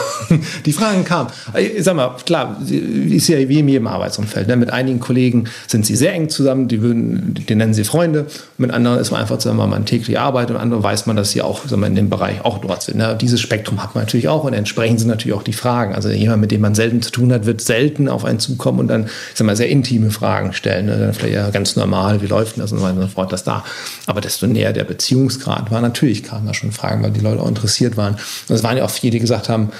die 0.66 0.72
Fragen 0.72 1.04
kamen. 1.04 1.30
Ich 1.56 1.84
sag 1.84 1.94
mal, 1.94 2.16
klar, 2.26 2.60
ist 2.68 3.28
ja 3.28 3.38
wie 3.48 3.60
in 3.60 3.68
jedem 3.68 3.86
Arbeitsumfeld. 3.86 4.48
Ne? 4.48 4.56
Mit 4.56 4.72
einigen 4.72 5.00
Kollegen 5.00 5.44
sind 5.66 5.86
sie 5.86 5.96
sehr 5.96 6.12
eng 6.12 6.28
zusammen, 6.28 6.68
die, 6.68 6.82
würden, 6.82 7.34
die 7.34 7.54
nennen 7.54 7.74
sie 7.74 7.84
Freunde. 7.84 8.26
Mit 8.58 8.72
anderen 8.72 8.98
ist 8.98 9.10
man 9.10 9.20
einfach 9.20 9.40
sagen 9.40 9.56
mal, 9.56 9.82
täglich 9.82 10.18
Arbeit 10.18 10.50
und 10.50 10.56
andere 10.56 10.82
weiß 10.82 11.06
man, 11.06 11.16
dass 11.16 11.30
sie 11.30 11.42
auch 11.42 11.66
sagen 11.66 11.82
wir, 11.82 11.86
in 11.86 11.94
dem 11.94 12.10
Bereich 12.10 12.44
auch 12.44 12.58
dort 12.58 12.82
sind. 12.82 12.98
Ne? 12.98 13.16
Dieses 13.20 13.40
Spektrum 13.40 13.82
hat 13.82 13.94
man 13.94 14.04
natürlich 14.04 14.28
auch 14.28 14.44
und 14.44 14.54
entsprechend 14.54 15.00
sind 15.00 15.08
natürlich 15.08 15.36
auch 15.36 15.42
die 15.42 15.52
Fragen. 15.52 15.94
Also 15.94 16.08
jemand, 16.08 16.40
mit 16.40 16.50
dem 16.50 16.60
man 16.60 16.74
selten 16.74 17.02
zu 17.02 17.10
tun 17.10 17.32
hat, 17.32 17.46
wird 17.46 17.60
selten 17.60 18.08
auf 18.08 18.24
einen 18.24 18.38
zukommen 18.38 18.80
und 18.80 18.88
dann 18.88 19.08
sag 19.34 19.46
mal, 19.46 19.56
sehr 19.56 19.68
intime 19.68 20.10
Fragen 20.10 20.52
stellen. 20.52 20.86
Ne? 20.86 20.98
Dann 20.98 21.14
vielleicht 21.14 21.34
ja 21.34 21.50
ganz 21.50 21.76
normal, 21.76 22.22
wie 22.22 22.26
läuft 22.26 22.58
das 22.58 22.72
und 22.72 22.78
so 22.78 22.84
weiter 22.84 22.96
und 22.96 23.02
so 23.02 23.08
fort, 23.08 23.32
das 23.32 23.44
da. 23.44 23.64
Aber 24.06 24.20
desto 24.20 24.46
näher 24.46 24.72
der 24.72 24.84
Beziehungsgrad 24.84 25.70
war, 25.70 25.80
natürlich 25.80 26.22
kamen 26.22 26.46
da 26.46 26.54
schon 26.54 26.72
Fragen, 26.72 27.02
weil 27.02 27.10
die 27.10 27.20
Leute 27.20 27.42
auch 27.42 27.48
interessiert 27.48 27.96
waren. 27.96 28.16
Und 28.48 28.62
waren 28.62 28.76
ja 28.76 28.84
auch 28.84 28.90
viele, 28.90 29.21
gesagt 29.22 29.48
haben, 29.48 29.70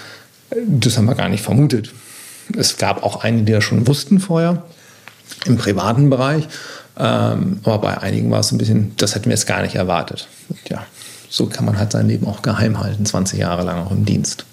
das 0.67 0.97
haben 0.97 1.05
wir 1.05 1.15
gar 1.15 1.29
nicht 1.29 1.43
vermutet. 1.43 1.93
Es 2.57 2.79
gab 2.79 3.03
auch 3.03 3.23
einige, 3.23 3.45
die 3.45 3.53
das 3.53 3.65
schon 3.65 3.87
wussten 3.87 4.21
vorher, 4.21 4.65
im 5.45 5.57
privaten 5.57 6.09
Bereich. 6.09 6.49
Ähm, 6.99 7.61
aber 7.65 7.79
bei 7.79 7.99
einigen 7.99 8.31
war 8.31 8.41
es 8.41 8.53
ein 8.53 8.59
bisschen, 8.59 8.93
das 8.97 9.15
hätten 9.15 9.27
wir 9.27 9.33
jetzt 9.33 9.47
gar 9.47 9.63
nicht 9.63 9.75
erwartet. 9.75 10.29
Ja, 10.69 10.85
so 11.29 11.47
kann 11.47 11.65
man 11.65 11.79
halt 11.79 11.93
sein 11.93 12.09
Leben 12.09 12.27
auch 12.27 12.43
geheim 12.43 12.81
halten, 12.81 13.07
20 13.07 13.39
Jahre 13.39 13.63
lang 13.63 13.87
auch 13.87 13.91
im 13.91 14.05
Dienst. 14.05 14.45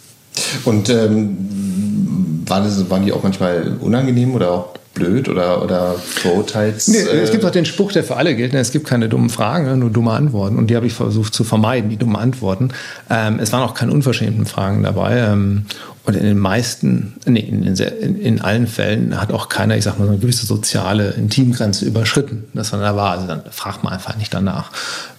Und 0.65 0.89
ähm, 0.89 2.46
waren, 2.46 2.63
das, 2.63 2.89
waren 2.89 3.05
die 3.05 3.13
auch 3.13 3.24
manchmal 3.24 3.77
unangenehm 3.79 4.34
oder 4.34 4.51
auch 4.51 4.74
blöd 4.93 5.29
oder, 5.29 5.63
oder 5.63 5.96
verurteilt? 5.96 6.84
Nee, 6.88 6.98
es 6.98 7.31
gibt 7.31 7.46
auch 7.46 7.51
den 7.51 7.65
Spruch, 7.65 7.91
der 7.91 8.03
für 8.03 8.17
alle 8.17 8.36
gilt. 8.36 8.53
Ne? 8.53 8.60
Es 8.60 8.72
gibt 8.72 8.88
keine 8.88 9.10
dummen 9.10 9.29
Fragen, 9.29 9.65
ne? 9.65 9.77
nur 9.77 9.89
dumme 9.89 10.12
Antworten. 10.12 10.58
Und 10.58 10.67
die 10.69 10.75
habe 10.75 10.88
ich 10.88 10.93
versucht 10.93 11.34
zu 11.34 11.43
vermeiden, 11.43 11.89
die 11.89 11.98
dummen 11.98 12.15
Antworten. 12.15 12.69
Ähm, 13.10 13.39
es 13.39 13.51
waren 13.51 13.63
auch 13.63 13.74
keine 13.74 13.91
unverschämten 13.91 14.46
Fragen 14.46 14.84
dabei. 14.84 15.17
Ähm, 15.17 15.65
und 16.05 16.15
in 16.15 16.24
den 16.24 16.39
meisten, 16.39 17.13
nee, 17.25 17.39
in, 17.39 17.63
in, 17.63 18.19
in, 18.19 18.41
allen 18.41 18.65
Fällen 18.67 19.22
hat 19.22 19.31
auch 19.31 19.48
keiner, 19.48 19.77
ich 19.77 19.84
sag 19.84 20.00
mal, 20.00 20.05
so 20.05 20.12
eine 20.12 20.19
gewisse 20.19 20.46
soziale 20.46 21.12
Intimgrenze 21.12 21.86
überschritten, 21.86 22.46
dass 22.53 22.72
man 22.72 22.81
da 22.81 22.96
war. 22.96 23.12
Also 23.12 23.27
dann 23.27 23.43
fragt 23.51 23.84
man 23.84 23.93
einfach 23.93 24.17
nicht 24.17 24.34
danach. 24.34 24.72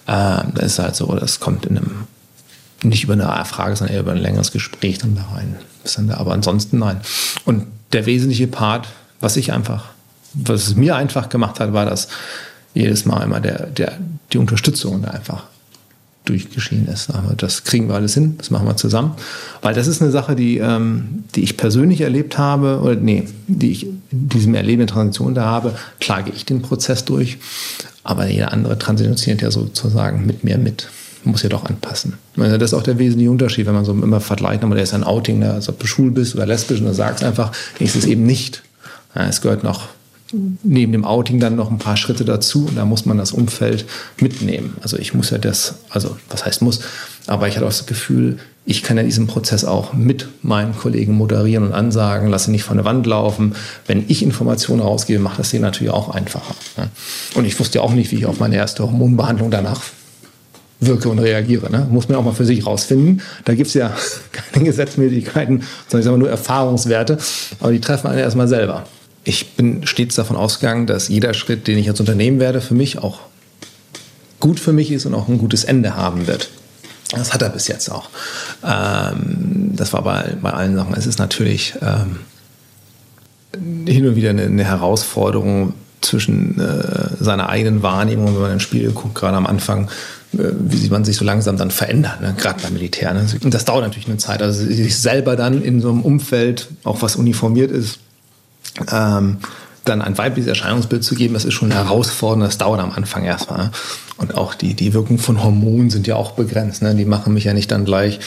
Ähm, 0.08 0.52
das 0.54 0.64
ist 0.72 0.78
halt 0.78 0.96
so, 0.96 1.14
das 1.14 1.38
kommt 1.38 1.66
in 1.66 1.78
einem, 1.78 1.90
nicht 2.82 3.04
über 3.04 3.12
eine 3.12 3.44
Frage, 3.44 3.76
sondern 3.76 3.94
eher 3.94 4.02
über 4.02 4.12
ein 4.12 4.18
längeres 4.18 4.52
Gespräch 4.52 4.98
dann 4.98 5.16
da 5.16 5.26
rein. 5.34 5.56
Aber 6.12 6.32
ansonsten 6.32 6.78
nein. 6.78 7.00
Und 7.44 7.66
der 7.92 8.06
wesentliche 8.06 8.46
Part 8.46 8.88
was 9.20 9.36
ich 9.36 9.52
einfach, 9.52 9.84
was 10.32 10.68
es 10.68 10.76
mir 10.76 10.96
einfach 10.96 11.28
gemacht 11.28 11.60
hat, 11.60 11.72
war 11.72 11.84
das 11.84 12.08
jedes 12.74 13.04
Mal 13.04 13.22
immer 13.22 13.40
der, 13.40 13.66
der, 13.66 13.98
die 14.32 14.38
Unterstützung 14.38 15.02
da 15.02 15.10
einfach 15.10 15.44
durchgeschieden 16.24 16.86
ist. 16.88 17.08
Das 17.38 17.64
kriegen 17.64 17.88
wir 17.88 17.94
alles 17.94 18.14
hin, 18.14 18.36
das 18.38 18.50
machen 18.50 18.66
wir 18.66 18.76
zusammen. 18.76 19.14
Weil 19.62 19.74
das 19.74 19.86
ist 19.86 20.00
eine 20.00 20.10
Sache, 20.10 20.36
die, 20.36 20.58
ähm, 20.58 21.24
die 21.34 21.42
ich 21.42 21.56
persönlich 21.56 22.02
erlebt 22.02 22.38
habe, 22.38 22.80
oder 22.82 22.94
nee, 22.94 23.26
die 23.46 23.72
ich 23.72 23.86
in 23.86 24.28
diesem 24.28 24.54
Erleben 24.54 24.80
der 24.80 24.86
Transition 24.86 25.34
da 25.34 25.44
habe, 25.46 25.74
klage 25.98 26.30
ich 26.34 26.44
den 26.44 26.62
Prozess 26.62 27.04
durch. 27.04 27.38
Aber 28.04 28.26
jeder 28.26 28.52
andere 28.52 28.78
transitioniert 28.78 29.42
ja 29.42 29.50
sozusagen 29.50 30.24
mit 30.24 30.44
mir 30.44 30.58
mit. 30.58 30.88
Man 31.24 31.32
muss 31.32 31.42
ja 31.42 31.48
doch 31.48 31.64
anpassen. 31.64 32.14
Also 32.38 32.56
das 32.56 32.72
ist 32.72 32.78
auch 32.78 32.82
der 32.82 32.98
wesentliche 32.98 33.30
Unterschied, 33.30 33.66
wenn 33.66 33.74
man 33.74 33.84
so 33.84 33.92
immer 33.92 34.20
vergleicht, 34.20 34.62
aber 34.62 34.74
der 34.74 34.84
ist 34.84 34.94
ein 34.94 35.04
Outing, 35.04 35.38
ne, 35.38 35.52
als 35.52 35.68
ob 35.68 35.78
du 35.78 35.86
schwul 35.86 36.10
bist 36.10 36.34
oder 36.34 36.46
lesbisch 36.46 36.80
und 36.80 36.86
du 36.86 36.94
sagst 36.94 37.22
einfach, 37.22 37.52
ist 37.78 37.96
es 37.96 38.06
eben 38.06 38.24
nicht. 38.24 38.62
Es 39.14 39.40
gehört 39.40 39.64
noch 39.64 39.88
neben 40.62 40.92
dem 40.92 41.04
Outing 41.04 41.40
dann 41.40 41.56
noch 41.56 41.70
ein 41.70 41.78
paar 41.78 41.96
Schritte 41.96 42.24
dazu 42.24 42.66
und 42.66 42.76
da 42.76 42.84
muss 42.84 43.04
man 43.04 43.18
das 43.18 43.32
Umfeld 43.32 43.84
mitnehmen. 44.20 44.76
Also 44.80 44.96
ich 44.96 45.12
muss 45.12 45.30
ja 45.30 45.38
das, 45.38 45.74
also 45.88 46.16
was 46.28 46.44
heißt 46.44 46.62
muss, 46.62 46.80
aber 47.26 47.48
ich 47.48 47.56
hatte 47.56 47.66
auch 47.66 47.70
das 47.70 47.86
Gefühl, 47.86 48.38
ich 48.64 48.82
kann 48.82 48.96
ja 48.96 49.02
diesen 49.02 49.26
Prozess 49.26 49.64
auch 49.64 49.92
mit 49.92 50.28
meinen 50.42 50.76
Kollegen 50.76 51.14
moderieren 51.14 51.64
und 51.64 51.72
ansagen, 51.72 52.28
lasse 52.28 52.50
nicht 52.50 52.62
von 52.62 52.76
der 52.76 52.84
Wand 52.84 53.06
laufen. 53.06 53.54
Wenn 53.86 54.04
ich 54.06 54.22
Informationen 54.22 54.82
rausgebe, 54.82 55.18
macht 55.20 55.38
das 55.38 55.50
denen 55.50 55.62
natürlich 55.62 55.92
auch 55.92 56.10
einfacher. 56.14 56.54
Und 57.34 57.44
ich 57.46 57.58
wusste 57.58 57.78
ja 57.78 57.84
auch 57.84 57.92
nicht, 57.92 58.12
wie 58.12 58.16
ich 58.16 58.26
auf 58.26 58.38
meine 58.38 58.56
erste 58.56 58.84
Hormonbehandlung 58.84 59.50
danach 59.50 59.80
wirke 60.80 61.08
und 61.08 61.18
reagiere. 61.18 61.70
Ne? 61.70 61.86
Muss 61.90 62.08
man 62.08 62.18
auch 62.18 62.24
mal 62.24 62.32
für 62.32 62.46
sich 62.46 62.66
rausfinden. 62.66 63.22
Da 63.44 63.54
gibt 63.54 63.68
es 63.68 63.74
ja 63.74 63.94
keine 64.32 64.64
Gesetzmäßigkeiten, 64.64 65.62
sondern 65.88 66.00
ich 66.00 66.04
sage 66.04 66.10
mal 66.10 66.18
nur 66.18 66.30
Erfahrungswerte, 66.30 67.18
aber 67.60 67.72
die 67.72 67.80
treffen 67.80 68.08
einen 68.08 68.18
erstmal 68.18 68.48
selber 68.48 68.86
ich 69.24 69.52
bin 69.52 69.86
stets 69.86 70.14
davon 70.14 70.36
ausgegangen, 70.36 70.86
dass 70.86 71.08
jeder 71.08 71.34
Schritt, 71.34 71.66
den 71.66 71.78
ich 71.78 71.88
als 71.88 72.00
Unternehmen 72.00 72.40
werde, 72.40 72.60
für 72.60 72.74
mich 72.74 72.98
auch 72.98 73.20
gut 74.38 74.58
für 74.58 74.72
mich 74.72 74.90
ist 74.90 75.06
und 75.06 75.14
auch 75.14 75.28
ein 75.28 75.38
gutes 75.38 75.64
Ende 75.64 75.96
haben 75.96 76.26
wird. 76.26 76.50
Das 77.10 77.34
hat 77.34 77.42
er 77.42 77.50
bis 77.50 77.68
jetzt 77.68 77.90
auch. 77.90 78.08
Ähm, 78.64 79.72
das 79.76 79.92
war 79.92 80.02
bei, 80.02 80.36
bei 80.40 80.50
allen 80.50 80.76
Sachen. 80.76 80.94
Es 80.94 81.06
ist 81.06 81.18
natürlich 81.18 81.74
ähm, 81.82 82.20
hin 83.86 84.06
und 84.06 84.16
wieder 84.16 84.30
eine, 84.30 84.42
eine 84.42 84.64
Herausforderung 84.64 85.74
zwischen 86.00 86.58
äh, 86.58 87.16
seiner 87.22 87.48
eigenen 87.48 87.82
Wahrnehmung, 87.82 88.34
wenn 88.34 88.42
man 88.42 88.52
ins 88.52 88.62
Spiel 88.62 88.90
guckt, 88.92 89.14
gerade 89.14 89.36
am 89.36 89.46
Anfang, 89.46 89.88
äh, 90.32 90.50
wie 90.58 90.88
man 90.88 91.04
sich 91.04 91.16
so 91.16 91.24
langsam 91.24 91.56
dann 91.56 91.70
verändert, 91.70 92.20
ne? 92.20 92.34
gerade 92.36 92.62
beim 92.62 92.72
Militär. 92.72 93.12
Ne? 93.12 93.26
Und 93.42 93.52
das 93.52 93.64
dauert 93.64 93.82
natürlich 93.82 94.08
eine 94.08 94.16
Zeit. 94.16 94.42
Also 94.42 94.64
sich 94.64 94.98
selber 94.98 95.36
dann 95.36 95.62
in 95.62 95.80
so 95.80 95.90
einem 95.90 96.02
Umfeld, 96.02 96.68
auch 96.84 97.02
was 97.02 97.16
uniformiert 97.16 97.70
ist, 97.70 97.98
ähm, 98.90 99.38
dann 99.84 100.02
ein 100.02 100.16
weibliches 100.18 100.48
Erscheinungsbild 100.48 101.02
zu 101.02 101.14
geben, 101.14 101.34
das 101.34 101.44
ist 101.44 101.54
schon 101.54 101.70
herausfordernd, 101.70 102.44
das 102.44 102.58
dauert 102.58 102.80
am 102.80 102.92
Anfang 102.92 103.24
erstmal. 103.24 103.70
Und 104.18 104.34
auch 104.34 104.54
die, 104.54 104.74
die 104.74 104.92
Wirkung 104.92 105.18
von 105.18 105.42
Hormonen 105.42 105.90
sind 105.90 106.06
ja 106.06 106.16
auch 106.16 106.32
begrenzt. 106.32 106.82
Ne? 106.82 106.94
Die 106.94 107.06
machen 107.06 107.32
mich 107.34 107.44
ja 107.44 107.54
nicht 107.54 107.70
dann 107.70 107.84
gleich, 107.84 108.20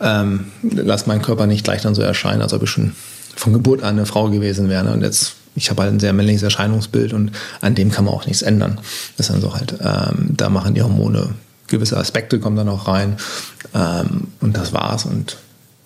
ähm, 0.00 0.46
lass 0.62 1.06
meinen 1.06 1.22
Körper 1.22 1.46
nicht 1.46 1.64
gleich 1.64 1.82
dann 1.82 1.94
so 1.94 2.02
erscheinen, 2.02 2.42
als 2.42 2.52
ob 2.52 2.62
ich 2.62 2.70
schon 2.70 2.92
von 3.34 3.52
Geburt 3.52 3.82
an 3.82 3.96
eine 3.96 4.06
Frau 4.06 4.28
gewesen 4.28 4.68
wäre. 4.68 4.84
Ne? 4.84 4.92
Und 4.92 5.02
jetzt, 5.02 5.34
ich 5.58 5.70
habe 5.70 5.82
halt 5.82 5.92
ein 5.92 6.00
sehr 6.00 6.12
männliches 6.12 6.42
Erscheinungsbild 6.42 7.12
und 7.12 7.32
an 7.60 7.74
dem 7.74 7.90
kann 7.90 8.04
man 8.04 8.14
auch 8.14 8.26
nichts 8.26 8.42
ändern. 8.42 8.80
Das 9.16 9.28
ist 9.28 9.34
dann 9.34 9.42
so 9.42 9.54
halt, 9.54 9.74
ähm, 9.80 10.30
da 10.36 10.48
machen 10.48 10.74
die 10.74 10.82
Hormone 10.82 11.34
gewisse 11.68 11.96
Aspekte 11.96 12.40
kommen 12.40 12.56
dann 12.56 12.68
auch 12.68 12.88
rein 12.88 13.16
ähm, 13.74 14.28
und 14.40 14.56
das 14.56 14.72
war's. 14.72 15.04
Und 15.04 15.36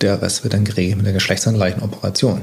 der 0.00 0.22
Rest 0.22 0.44
wird 0.44 0.54
dann 0.54 0.64
geregelt 0.64 0.96
mit 0.96 1.06
der 1.06 1.12
geschlechtsangleichen 1.12 1.82
Operation. 1.82 2.42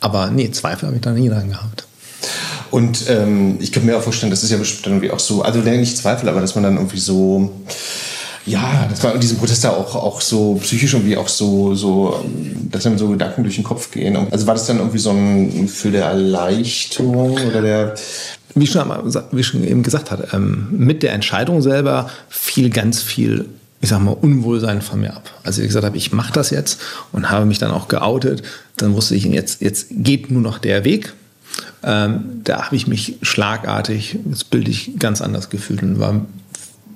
Aber 0.00 0.30
nee, 0.30 0.50
Zweifel 0.50 0.86
habe 0.86 0.96
ich 0.96 1.02
da 1.02 1.10
nie 1.12 1.28
dran 1.28 1.50
gehabt. 1.50 1.86
Und 2.70 3.08
ähm, 3.08 3.58
ich 3.60 3.72
könnte 3.72 3.86
mir 3.86 3.96
auch 3.96 4.02
vorstellen, 4.02 4.30
das 4.30 4.42
ist 4.42 4.50
ja 4.50 4.56
bestimmt 4.56 4.86
irgendwie 4.86 5.10
auch 5.10 5.20
so, 5.20 5.42
also 5.42 5.60
nicht 5.60 5.96
Zweifel, 5.96 6.28
aber 6.28 6.40
dass 6.40 6.54
man 6.54 6.64
dann 6.64 6.76
irgendwie 6.76 6.98
so, 6.98 7.52
ja, 8.46 8.86
dass 8.90 9.02
man 9.02 9.14
in 9.14 9.20
diesem 9.20 9.38
Protest 9.38 9.64
da 9.64 9.70
auch, 9.70 9.94
auch 9.94 10.20
so 10.20 10.54
psychisch 10.56 10.92
irgendwie 10.92 11.16
auch 11.16 11.28
so, 11.28 11.74
so, 11.74 12.24
dass 12.70 12.82
dann 12.82 12.98
so 12.98 13.08
Gedanken 13.08 13.42
durch 13.42 13.54
den 13.54 13.64
Kopf 13.64 13.90
gehen. 13.90 14.16
Also 14.30 14.46
war 14.46 14.54
das 14.54 14.66
dann 14.66 14.78
irgendwie 14.78 14.98
so 14.98 15.10
ein 15.10 15.62
Gefühl 15.62 15.92
der 15.92 16.06
Erleichterung 16.06 17.32
oder 17.32 17.62
der, 17.62 17.94
wie 18.54 18.68
wie 19.32 19.42
schon 19.42 19.64
eben 19.64 19.82
gesagt 19.82 20.10
hat, 20.10 20.34
ähm, 20.34 20.68
mit 20.70 21.02
der 21.02 21.12
Entscheidung 21.12 21.62
selber 21.62 22.10
fiel 22.28 22.70
ganz 22.70 23.02
viel 23.02 23.46
ich 23.80 23.90
sag 23.90 24.00
mal, 24.00 24.12
Unwohlsein 24.12 24.80
von 24.80 25.00
mir 25.00 25.14
ab. 25.14 25.30
Als 25.42 25.58
ich 25.58 25.66
gesagt 25.66 25.84
habe, 25.84 25.96
ich 25.98 26.10
mache 26.10 26.32
das 26.32 26.48
jetzt 26.48 26.80
und 27.12 27.30
habe 27.30 27.44
mich 27.44 27.58
dann 27.58 27.70
auch 27.70 27.86
geoutet, 27.86 28.42
dann 28.78 28.94
wusste 28.94 29.14
ich, 29.14 29.24
jetzt, 29.24 29.60
jetzt 29.60 29.88
geht 29.90 30.30
nur 30.30 30.40
noch 30.40 30.56
der 30.56 30.84
Weg. 30.84 31.12
Ähm, 31.82 32.40
da 32.44 32.64
habe 32.64 32.76
ich 32.76 32.86
mich 32.86 33.16
schlagartig, 33.20 34.18
das 34.24 34.42
bildlich 34.42 34.92
ganz 34.98 35.20
anders 35.20 35.50
gefühlt 35.50 35.82
und 35.82 36.00
war 36.00 36.24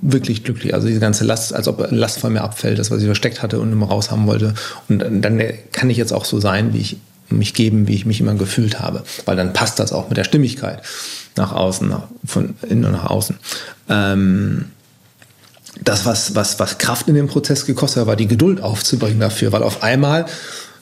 wirklich 0.01 0.45
glücklich. 0.45 0.75
Also 0.75 0.87
diese 0.87 1.01
ganze 1.01 1.25
Last, 1.25 1.55
als 1.55 1.69
ob 1.69 1.91
Last 1.91 2.21
von 2.21 2.33
mir 2.33 2.43
abfällt, 2.43 2.79
das, 2.79 2.91
was 2.91 3.01
ich 3.01 3.07
versteckt 3.07 3.43
hatte 3.43 3.61
und 3.61 3.73
immer 3.73 3.87
raus 3.87 4.11
haben 4.11 4.27
wollte. 4.27 4.55
Und 4.89 4.99
dann 5.01 5.43
kann 5.73 5.91
ich 5.91 5.97
jetzt 5.97 6.13
auch 6.13 6.25
so 6.25 6.41
sein, 6.41 6.73
wie 6.73 6.79
ich 6.79 6.97
mich 7.31 7.55
geben, 7.55 7.89
wie 7.89 7.95
ich 7.95 8.07
mich 8.07 8.21
immer 8.21 8.35
gefühlt 8.35 8.81
habe. 8.81 9.03
Weil 9.25 9.37
dann 9.37 9.53
passt 9.53 9.79
das 9.79 9.93
auch 9.93 10.09
mit 10.09 10.17
der 10.17 10.25
Stimmigkeit 10.25 10.83
nach 11.37 11.53
außen, 11.53 11.95
von 12.25 12.55
innen 12.69 12.85
und 12.85 12.93
nach 12.93 13.07
außen. 13.07 13.37
Ähm, 13.89 14.67
das, 15.83 16.05
was, 16.05 16.35
was, 16.35 16.59
was 16.59 16.79
Kraft 16.79 17.09
in 17.09 17.15
dem 17.15 17.29
Prozess 17.29 17.67
gekostet 17.67 18.01
hat, 18.01 18.07
war 18.07 18.17
die 18.17 18.27
Geduld 18.27 18.61
aufzubringen 18.61 19.21
dafür, 19.21 19.53
weil 19.53 19.63
auf 19.63 19.83
einmal, 19.83 20.27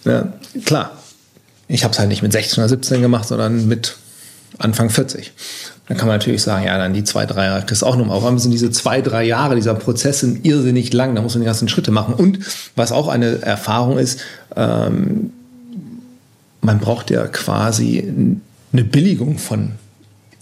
ja, 0.05 0.33
klar, 0.65 0.93
ich 1.69 1.85
habe 1.85 1.93
es 1.93 1.99
halt 1.99 2.09
nicht 2.09 2.23
mit 2.23 2.33
16 2.33 2.63
oder 2.63 2.69
17 2.69 3.03
gemacht, 3.03 3.29
sondern 3.29 3.67
mit 3.67 3.97
Anfang 4.59 4.89
40. 4.89 5.33
Dann 5.89 5.97
kann 5.97 6.09
man 6.09 6.17
natürlich 6.17 6.43
sagen, 6.43 6.67
ja, 6.67 6.77
dann 6.79 6.95
die 6.95 7.05
zwei, 7.05 7.27
drei 7.27 7.47
Jahre 7.47 7.65
das 7.65 7.83
auch 7.83 7.97
noch. 7.97 8.09
Auf 8.09 8.25
einmal 8.25 8.41
sind 8.41 8.51
diese 8.51 8.71
zwei, 8.71 9.03
drei 9.03 9.25
Jahre, 9.25 9.55
dieser 9.55 9.75
Prozess 9.75 10.21
sind 10.21 10.45
irrsinnig 10.45 10.93
lang, 10.93 11.15
da 11.15 11.23
muss 11.23 11.35
man 11.35 11.43
die 11.43 11.47
ganzen 11.47 11.69
Schritte 11.69 11.93
machen. 11.93 12.15
Und 12.15 12.41
was 12.75 12.91
auch 12.91 13.07
eine 13.09 13.43
Erfahrung 13.43 13.99
ist, 13.99 14.21
ähm, 14.57 15.31
man 16.61 16.81
braucht 16.81 17.11
ja 17.11 17.27
quasi 17.29 18.13
eine 18.73 18.85
Billigung 18.85 19.39
von 19.39 19.73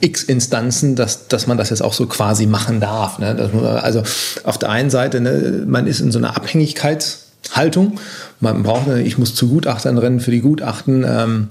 x 0.00 0.22
Instanzen, 0.22 0.96
dass, 0.96 1.28
dass 1.28 1.46
man 1.46 1.58
das 1.58 1.70
jetzt 1.70 1.82
auch 1.82 1.92
so 1.92 2.06
quasi 2.06 2.46
machen 2.46 2.80
darf. 2.80 3.18
Ne? 3.18 3.36
also 3.82 4.02
auf 4.44 4.58
der 4.58 4.70
einen 4.70 4.90
Seite, 4.90 5.20
ne, 5.20 5.64
man 5.66 5.86
ist 5.86 6.00
in 6.00 6.10
so 6.10 6.18
einer 6.18 6.36
Abhängigkeitshaltung. 6.36 7.98
Man 8.40 8.62
braucht, 8.62 8.86
ne, 8.86 9.02
ich 9.02 9.18
muss 9.18 9.34
zu 9.34 9.48
Gutachtern 9.48 9.98
rennen 9.98 10.20
für 10.20 10.30
die 10.30 10.40
Gutachten. 10.40 11.04
Ähm, 11.06 11.48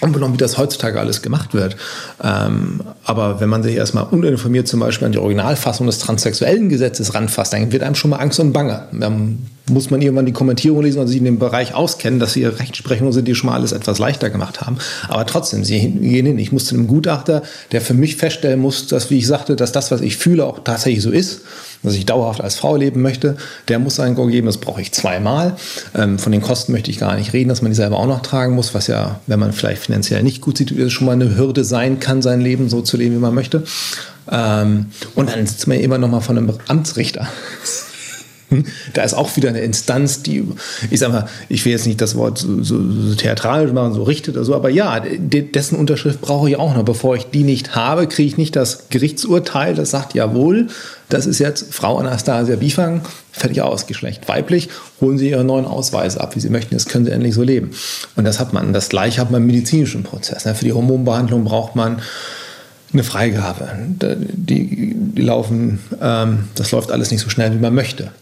unbenommen, 0.00 0.34
wie 0.34 0.38
das 0.38 0.58
heutzutage 0.58 0.98
alles 0.98 1.22
gemacht 1.22 1.54
wird. 1.54 1.76
Ähm, 2.22 2.80
aber 3.04 3.40
wenn 3.40 3.48
man 3.48 3.62
sich 3.62 3.76
erstmal 3.76 4.04
uninformiert 4.04 4.68
zum 4.68 4.80
Beispiel 4.80 5.06
an 5.06 5.12
die 5.12 5.18
Originalfassung 5.18 5.86
des 5.86 5.98
transsexuellen 5.98 6.68
Gesetzes 6.68 7.14
ranfasst, 7.14 7.52
dann 7.52 7.72
wird 7.72 7.82
einem 7.82 7.94
schon 7.94 8.10
mal 8.10 8.18
Angst 8.18 8.40
und 8.40 8.52
Bange. 8.52 8.88
Dann 8.92 9.46
muss 9.70 9.90
man 9.90 10.02
irgendwann 10.02 10.26
die 10.26 10.32
Kommentierung 10.32 10.82
lesen 10.82 11.00
und 11.00 11.06
sich 11.06 11.16
in 11.16 11.24
dem 11.24 11.38
Bereich 11.38 11.74
auskennen, 11.74 12.20
dass 12.20 12.34
sie 12.34 12.44
Rechtsprechungen 12.44 13.12
sind, 13.12 13.26
die 13.26 13.34
schon 13.34 13.48
mal 13.48 13.54
alles 13.54 13.72
etwas 13.72 13.98
leichter 13.98 14.28
gemacht 14.30 14.60
haben. 14.60 14.76
Aber 15.08 15.24
trotzdem, 15.26 15.64
sie 15.64 15.80
gehen 15.80 16.26
hin. 16.26 16.38
Ich 16.38 16.52
muss 16.52 16.66
zu 16.66 16.74
einem 16.74 16.86
Gutachter, 16.86 17.42
der 17.72 17.80
für 17.80 17.94
mich 17.94 18.16
feststellen 18.16 18.60
muss, 18.60 18.86
dass, 18.88 19.10
wie 19.10 19.18
ich 19.18 19.26
sagte, 19.26 19.56
dass 19.56 19.72
das, 19.72 19.90
was 19.90 20.00
ich 20.02 20.16
fühle, 20.16 20.44
auch 20.44 20.64
tatsächlich 20.64 21.02
so 21.02 21.10
ist 21.10 21.42
dass 21.84 21.94
ich 21.94 22.06
dauerhaft 22.06 22.40
als 22.40 22.56
Frau 22.56 22.76
leben 22.76 23.02
möchte, 23.02 23.36
der 23.68 23.78
muss 23.78 24.00
ein 24.00 24.14
Go 24.14 24.26
geben. 24.26 24.46
Das 24.46 24.58
brauche 24.58 24.80
ich 24.80 24.92
zweimal. 24.92 25.56
Ähm, 25.94 26.18
von 26.18 26.32
den 26.32 26.42
Kosten 26.42 26.72
möchte 26.72 26.90
ich 26.90 26.98
gar 26.98 27.14
nicht 27.16 27.32
reden, 27.32 27.48
dass 27.48 27.62
man 27.62 27.70
die 27.70 27.76
selber 27.76 27.98
auch 27.98 28.06
noch 28.06 28.22
tragen 28.22 28.54
muss, 28.54 28.74
was 28.74 28.86
ja, 28.86 29.20
wenn 29.26 29.38
man 29.38 29.52
vielleicht 29.52 29.82
finanziell 29.82 30.22
nicht 30.22 30.40
gut 30.40 30.58
sieht, 30.58 30.74
schon 30.90 31.06
mal 31.06 31.12
eine 31.12 31.36
Hürde 31.36 31.64
sein 31.64 32.00
kann, 32.00 32.22
sein 32.22 32.40
Leben 32.40 32.68
so 32.68 32.82
zu 32.82 32.96
leben, 32.96 33.14
wie 33.14 33.20
man 33.20 33.34
möchte. 33.34 33.64
Ähm, 34.30 34.86
und 35.14 35.30
dann 35.30 35.46
sitzt 35.46 35.66
man 35.66 35.78
immer 35.78 35.98
noch 35.98 36.08
mal 36.08 36.20
von 36.20 36.38
einem 36.38 36.52
Amtsrichter. 36.68 37.28
Da 38.92 39.02
ist 39.02 39.14
auch 39.14 39.36
wieder 39.36 39.48
eine 39.48 39.60
Instanz, 39.60 40.22
die, 40.22 40.44
ich 40.90 41.00
sag 41.00 41.12
mal, 41.12 41.26
ich 41.48 41.64
will 41.64 41.72
jetzt 41.72 41.86
nicht 41.86 42.00
das 42.00 42.16
Wort 42.16 42.38
so, 42.38 42.62
so, 42.62 42.78
so 42.90 43.14
theatralisch 43.14 43.72
machen, 43.72 43.94
so 43.94 44.02
richtet 44.02 44.36
oder 44.36 44.44
so, 44.44 44.54
aber 44.54 44.70
ja, 44.70 45.00
dessen 45.00 45.76
Unterschrift 45.76 46.20
brauche 46.20 46.48
ich 46.48 46.56
auch 46.56 46.74
noch. 46.74 46.84
Bevor 46.84 47.16
ich 47.16 47.26
die 47.26 47.42
nicht 47.42 47.74
habe, 47.74 48.06
kriege 48.06 48.28
ich 48.28 48.36
nicht 48.36 48.56
das 48.56 48.88
Gerichtsurteil, 48.90 49.74
das 49.74 49.90
sagt, 49.90 50.14
jawohl, 50.14 50.68
das 51.08 51.26
ist 51.26 51.38
jetzt 51.38 51.72
Frau 51.72 51.98
Anastasia 51.98 52.56
Bifang, 52.56 53.02
fertig 53.32 53.62
aus, 53.62 53.86
Geschlecht 53.86 54.26
weiblich, 54.28 54.68
holen 55.00 55.18
Sie 55.18 55.30
Ihre 55.30 55.44
neuen 55.44 55.64
Ausweise 55.64 56.20
ab, 56.20 56.34
wie 56.34 56.40
Sie 56.40 56.48
möchten, 56.48 56.74
jetzt 56.74 56.88
können 56.88 57.04
Sie 57.04 57.10
endlich 57.10 57.34
so 57.34 57.42
leben. 57.42 57.70
Und 58.16 58.24
das 58.24 58.40
hat 58.40 58.52
man. 58.52 58.72
Das 58.72 58.88
gleiche 58.88 59.20
hat 59.20 59.30
man 59.30 59.42
im 59.42 59.46
medizinischen 59.46 60.02
Prozess. 60.02 60.44
Ne? 60.44 60.54
Für 60.54 60.64
die 60.64 60.72
Hormonbehandlung 60.72 61.44
braucht 61.44 61.76
man 61.76 62.00
eine 62.92 63.04
Freigabe. 63.04 63.68
Die, 63.88 64.94
die 64.94 65.22
laufen, 65.22 65.80
ähm, 66.00 66.48
das 66.54 66.70
läuft 66.70 66.90
alles 66.90 67.10
nicht 67.10 67.20
so 67.20 67.28
schnell, 67.28 67.52
wie 67.52 67.58
man 67.58 67.74
möchte. 67.74 68.12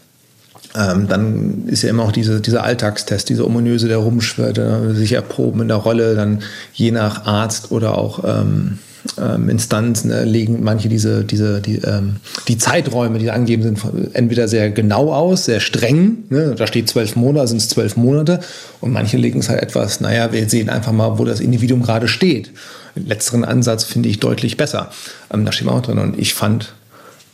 Ähm, 0.75 1.07
dann 1.07 1.63
ist 1.67 1.83
ja 1.83 1.89
immer 1.89 2.03
auch 2.03 2.11
diese, 2.11 2.41
dieser 2.41 2.63
Alltagstest, 2.63 3.29
diese 3.29 3.45
ominöse, 3.45 3.87
der 3.87 3.97
rumschwirrt, 3.97 4.57
äh, 4.57 4.93
sich 4.93 5.13
erproben 5.13 5.61
in 5.61 5.67
der 5.67 5.77
Rolle, 5.77 6.15
dann 6.15 6.41
je 6.73 6.91
nach 6.91 7.25
Arzt 7.25 7.71
oder 7.71 7.97
auch 7.97 8.23
ähm, 8.25 8.79
ähm, 9.19 9.49
Instanzen 9.49 10.11
äh, 10.11 10.23
legen 10.23 10.63
manche 10.63 10.89
diese, 10.89 11.23
diese, 11.23 11.61
die, 11.61 11.75
ähm, 11.79 12.17
die 12.47 12.57
Zeiträume, 12.57 13.19
die 13.19 13.29
angegeben 13.31 13.63
sind, 13.63 13.79
entweder 14.13 14.47
sehr 14.47 14.71
genau 14.71 15.13
aus, 15.13 15.45
sehr 15.45 15.59
streng, 15.59 16.23
ne? 16.29 16.55
da 16.57 16.67
steht 16.67 16.89
zwölf 16.89 17.15
Monate, 17.15 17.49
sind 17.49 17.57
es 17.57 17.69
zwölf 17.69 17.95
Monate, 17.95 18.39
und 18.81 18.91
manche 18.91 19.17
legen 19.17 19.39
es 19.39 19.49
halt 19.49 19.61
etwas, 19.61 19.99
naja, 19.99 20.31
wir 20.31 20.49
sehen 20.49 20.69
einfach 20.69 20.91
mal, 20.91 21.19
wo 21.19 21.25
das 21.25 21.39
Individuum 21.39 21.83
gerade 21.83 22.07
steht. 22.07 22.51
Den 22.95 23.07
letzteren 23.07 23.43
Ansatz 23.43 23.83
finde 23.83 24.09
ich 24.09 24.19
deutlich 24.19 24.57
besser. 24.57 24.91
Ähm, 25.33 25.45
da 25.45 25.51
steht 25.51 25.65
man 25.65 25.75
auch 25.75 25.81
drin. 25.81 25.97
Und 25.97 26.17
ich 26.19 26.33
fand, 26.33 26.73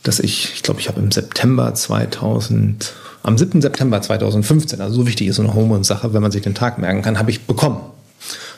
dass 0.02 0.18
ich, 0.18 0.52
ich 0.54 0.62
glaube, 0.62 0.80
ich 0.80 0.88
habe 0.88 1.00
im 1.00 1.10
September 1.10 1.74
2000, 1.74 2.92
am 3.22 3.36
7. 3.36 3.60
September 3.60 4.00
2015, 4.00 4.80
also 4.80 4.96
so 4.96 5.06
wichtig 5.06 5.28
ist 5.28 5.36
so 5.36 5.42
eine 5.42 5.54
Hormonsache, 5.54 6.12
wenn 6.14 6.22
man 6.22 6.30
sich 6.30 6.42
den 6.42 6.54
Tag 6.54 6.78
merken 6.78 7.02
kann, 7.02 7.18
habe 7.18 7.30
ich 7.30 7.42
bekommen. 7.46 7.80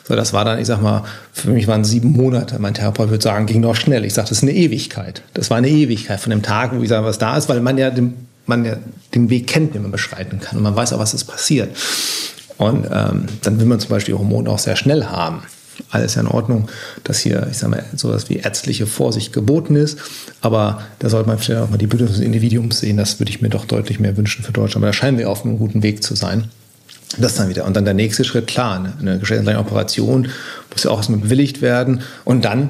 So, 0.05 0.15
das 0.15 0.33
war 0.33 0.43
dann, 0.43 0.59
ich 0.59 0.67
sag 0.67 0.81
mal, 0.81 1.03
für 1.31 1.49
mich 1.49 1.67
waren 1.67 1.85
sieben 1.85 2.11
Monate. 2.11 2.59
Mein 2.59 2.73
Therapeut 2.73 3.09
würde 3.09 3.23
sagen, 3.23 3.45
ging 3.45 3.61
doch 3.61 3.75
schnell. 3.75 4.03
Ich 4.03 4.13
sage, 4.13 4.27
das 4.27 4.39
ist 4.39 4.43
eine 4.43 4.51
Ewigkeit. 4.51 5.23
Das 5.33 5.49
war 5.49 5.57
eine 5.57 5.69
Ewigkeit 5.69 6.19
von 6.19 6.31
dem 6.31 6.41
Tag, 6.41 6.75
wo 6.75 6.81
ich 6.81 6.89
sage, 6.89 7.05
was 7.05 7.17
da 7.19 7.37
ist, 7.37 7.47
weil 7.47 7.61
man 7.61 7.77
ja 7.77 7.89
den, 7.89 8.27
man 8.45 8.65
ja 8.65 8.75
den 9.15 9.29
Weg 9.29 9.47
kennt, 9.47 9.75
den 9.75 9.83
man 9.83 9.91
beschreiten 9.91 10.41
kann. 10.41 10.57
Und 10.57 10.63
man 10.63 10.75
weiß 10.75 10.91
auch, 10.91 10.99
was 10.99 11.13
ist 11.13 11.23
passiert. 11.23 11.75
Und 12.57 12.85
ähm, 12.91 13.25
dann 13.43 13.59
will 13.59 13.65
man 13.65 13.79
zum 13.79 13.89
Beispiel 13.89 14.15
Hormone 14.15 14.49
auch 14.49 14.59
sehr 14.59 14.75
schnell 14.75 15.05
haben 15.05 15.43
alles 15.89 16.15
in 16.15 16.27
Ordnung, 16.27 16.69
dass 17.03 17.19
hier, 17.19 17.47
ich 17.49 17.57
sage 17.57 17.71
mal, 17.71 17.85
sowas 17.95 18.29
wie 18.29 18.37
ärztliche 18.37 18.85
Vorsicht 18.85 19.33
geboten 19.33 19.75
ist. 19.75 19.97
Aber 20.41 20.83
da 20.99 21.09
sollte 21.09 21.27
man 21.27 21.39
vielleicht 21.39 21.61
auch 21.61 21.69
mal 21.69 21.77
die 21.77 21.87
Bedürfnisse 21.87 22.21
des 22.21 22.27
Individuums 22.27 22.79
sehen. 22.79 22.97
Das 22.97 23.19
würde 23.19 23.31
ich 23.31 23.41
mir 23.41 23.49
doch 23.49 23.65
deutlich 23.65 23.99
mehr 23.99 24.17
wünschen 24.17 24.43
für 24.43 24.51
Deutschland. 24.51 24.83
Aber 24.83 24.87
da 24.87 24.93
scheinen 24.93 25.17
wir 25.17 25.29
auf 25.29 25.45
einem 25.45 25.57
guten 25.57 25.83
Weg 25.83 26.03
zu 26.03 26.15
sein. 26.15 26.49
Das 27.17 27.35
dann 27.35 27.49
wieder. 27.49 27.65
Und 27.65 27.75
dann 27.75 27.85
der 27.85 27.93
nächste 27.93 28.23
Schritt, 28.23 28.47
klar, 28.47 28.77
eine, 28.77 28.93
eine 28.99 29.19
geschlechtsreiche 29.19 29.59
Operation 29.59 30.29
muss 30.71 30.83
ja 30.83 30.91
auch 30.91 30.97
erstmal 30.97 31.19
bewilligt 31.19 31.61
werden. 31.61 32.01
Und 32.23 32.43
dann, 32.43 32.69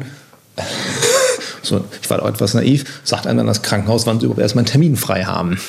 so, 1.61 1.83
ich 2.01 2.09
war 2.09 2.21
auch 2.21 2.27
etwas 2.27 2.53
naiv, 2.53 3.01
sagt 3.03 3.25
einem 3.25 3.37
dann 3.37 3.47
das 3.47 3.61
Krankenhaus, 3.61 4.05
wann 4.05 4.19
sie 4.19 4.25
überhaupt 4.25 4.41
erstmal 4.41 4.63
einen 4.63 4.71
Termin 4.71 4.95
frei 4.97 5.23
haben. 5.23 5.59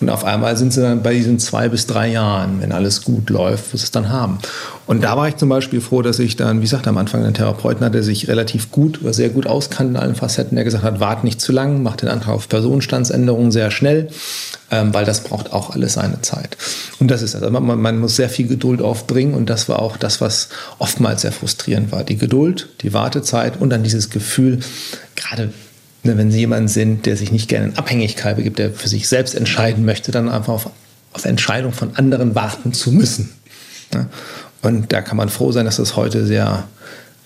Und 0.00 0.10
auf 0.10 0.24
einmal 0.24 0.56
sind 0.56 0.72
sie 0.72 0.80
dann 0.80 1.02
bei 1.02 1.12
diesen 1.12 1.40
zwei 1.40 1.68
bis 1.68 1.86
drei 1.86 2.08
Jahren, 2.08 2.60
wenn 2.60 2.70
alles 2.70 3.02
gut 3.02 3.30
läuft, 3.30 3.72
was 3.72 3.80
sie 3.80 3.86
es 3.86 3.90
dann 3.90 4.10
haben. 4.10 4.38
Und 4.86 5.02
da 5.02 5.16
war 5.16 5.28
ich 5.28 5.36
zum 5.36 5.48
Beispiel 5.48 5.80
froh, 5.80 6.02
dass 6.02 6.20
ich 6.20 6.36
dann, 6.36 6.58
wie 6.58 6.62
gesagt, 6.62 6.86
am 6.86 6.96
Anfang 6.98 7.24
einen 7.24 7.34
Therapeuten 7.34 7.84
hatte, 7.84 7.94
der 7.94 8.02
sich 8.04 8.28
relativ 8.28 8.70
gut 8.70 9.02
oder 9.02 9.12
sehr 9.12 9.28
gut 9.28 9.46
auskannte 9.46 9.94
in 9.94 9.96
allen 9.96 10.14
Facetten, 10.14 10.54
der 10.54 10.64
gesagt 10.64 10.84
hat, 10.84 11.00
wart 11.00 11.24
nicht 11.24 11.40
zu 11.40 11.50
lang, 11.50 11.82
macht 11.82 12.02
den 12.02 12.08
Antrag 12.08 12.34
auf 12.34 12.48
Personenstandsänderung 12.48 13.50
sehr 13.50 13.72
schnell, 13.72 14.08
ähm, 14.70 14.94
weil 14.94 15.04
das 15.04 15.24
braucht 15.24 15.52
auch 15.52 15.70
alles 15.70 15.94
seine 15.94 16.22
Zeit. 16.22 16.56
Und 17.00 17.10
das 17.10 17.22
ist 17.22 17.34
also 17.34 17.50
man, 17.50 17.80
man 17.80 17.98
muss 17.98 18.16
sehr 18.16 18.28
viel 18.28 18.46
Geduld 18.46 18.80
aufbringen 18.80 19.34
und 19.34 19.50
das 19.50 19.68
war 19.68 19.80
auch 19.80 19.96
das, 19.96 20.20
was 20.20 20.48
oftmals 20.78 21.22
sehr 21.22 21.32
frustrierend 21.32 21.90
war. 21.90 22.04
Die 22.04 22.16
Geduld, 22.16 22.68
die 22.82 22.94
Wartezeit 22.94 23.60
und 23.60 23.70
dann 23.70 23.82
dieses 23.82 24.10
Gefühl, 24.10 24.60
gerade 25.16 25.50
wenn 26.02 26.30
Sie 26.30 26.38
jemand 26.38 26.70
sind, 26.70 27.06
der 27.06 27.16
sich 27.16 27.32
nicht 27.32 27.48
gerne 27.48 27.66
in 27.66 27.76
Abhängigkeit 27.76 28.36
begibt, 28.36 28.58
der 28.58 28.72
für 28.72 28.88
sich 28.88 29.08
selbst 29.08 29.34
entscheiden 29.34 29.84
möchte, 29.84 30.12
dann 30.12 30.28
einfach 30.28 30.52
auf, 30.52 30.70
auf 31.12 31.24
Entscheidung 31.24 31.72
von 31.72 31.96
anderen 31.96 32.34
warten 32.34 32.72
zu 32.72 32.92
müssen. 32.92 33.30
Und 34.62 34.92
da 34.92 35.02
kann 35.02 35.16
man 35.16 35.28
froh 35.28 35.52
sein, 35.52 35.64
dass 35.64 35.76
das 35.76 35.96
heute 35.96 36.26
sehr 36.26 36.64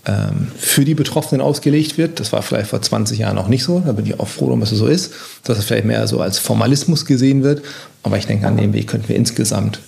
ähm, 0.07 0.49
für 0.57 0.85
die 0.85 0.95
Betroffenen 0.95 1.41
ausgelegt 1.41 1.99
wird. 1.99 2.21
Das 2.21 2.33
war 2.33 2.43
vielleicht 2.43 2.69
vor 2.69 2.83
20 2.83 3.19
Jahren 3.19 3.39
auch 3.39 3.49
nicht 3.49 3.65
so. 3.65 3.81
Da 3.81 3.93
bin 3.93 4.07
ich 4.07 4.19
auch 4.19 4.29
froh, 4.29 4.55
dass 4.57 4.73
es 4.73 4.79
so 4.79 4.87
ist, 4.87 5.13
dass 5.45 5.59
es 5.59 5.65
vielleicht 5.65 5.85
mehr 5.85 6.07
so 6.07 6.21
als 6.21 6.39
Formalismus 6.39 7.05
gesehen 7.05 7.43
wird. 7.43 7.63
Aber 8.03 8.17
ich 8.17 8.27
denke, 8.27 8.47
an 8.47 8.57
dem 8.57 8.73
Weg 8.73 8.89
könnten 8.89 9.09
wir 9.09 9.17
insgesamt 9.17 9.81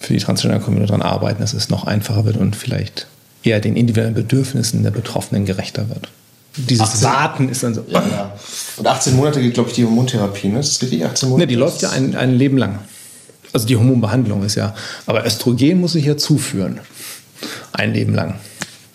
für 0.00 0.12
die 0.12 0.18
Transgender-Community 0.18 0.88
daran 0.88 1.02
arbeiten, 1.02 1.40
dass 1.40 1.54
es 1.54 1.70
noch 1.70 1.84
einfacher 1.84 2.24
wird 2.24 2.36
und 2.36 2.56
vielleicht 2.56 3.06
eher 3.42 3.60
den 3.60 3.76
individuellen 3.76 4.14
Bedürfnissen 4.14 4.82
der 4.82 4.90
Betroffenen 4.90 5.44
gerechter 5.44 5.88
wird 5.88 6.08
dieses 6.56 7.04
18, 7.04 7.08
Warten 7.08 7.48
ist 7.48 7.62
dann 7.62 7.74
so. 7.74 7.84
Ja, 7.88 8.02
ja. 8.10 8.32
Und 8.76 8.86
18 8.86 9.16
Monate 9.16 9.40
geht, 9.40 9.54
glaube 9.54 9.70
ich, 9.70 9.74
die 9.74 9.84
Hormontherapie, 9.84 10.48
ne? 10.48 10.60
Ist 10.60 10.74
das 10.74 10.82
richtig? 10.82 11.04
18 11.04 11.28
Monate? 11.28 11.42
Ne, 11.42 11.46
die 11.48 11.54
läuft 11.56 11.82
ja 11.82 11.90
ein, 11.90 12.14
ein 12.14 12.34
Leben 12.34 12.58
lang. 12.58 12.78
Also 13.52 13.66
die 13.66 13.76
Hormonbehandlung 13.76 14.44
ist 14.44 14.56
ja. 14.56 14.74
Aber 15.06 15.24
Östrogen 15.24 15.80
muss 15.80 15.94
ich 15.94 16.04
ja 16.04 16.16
zuführen. 16.16 16.80
Ein 17.72 17.92
Leben 17.92 18.14
lang. 18.14 18.38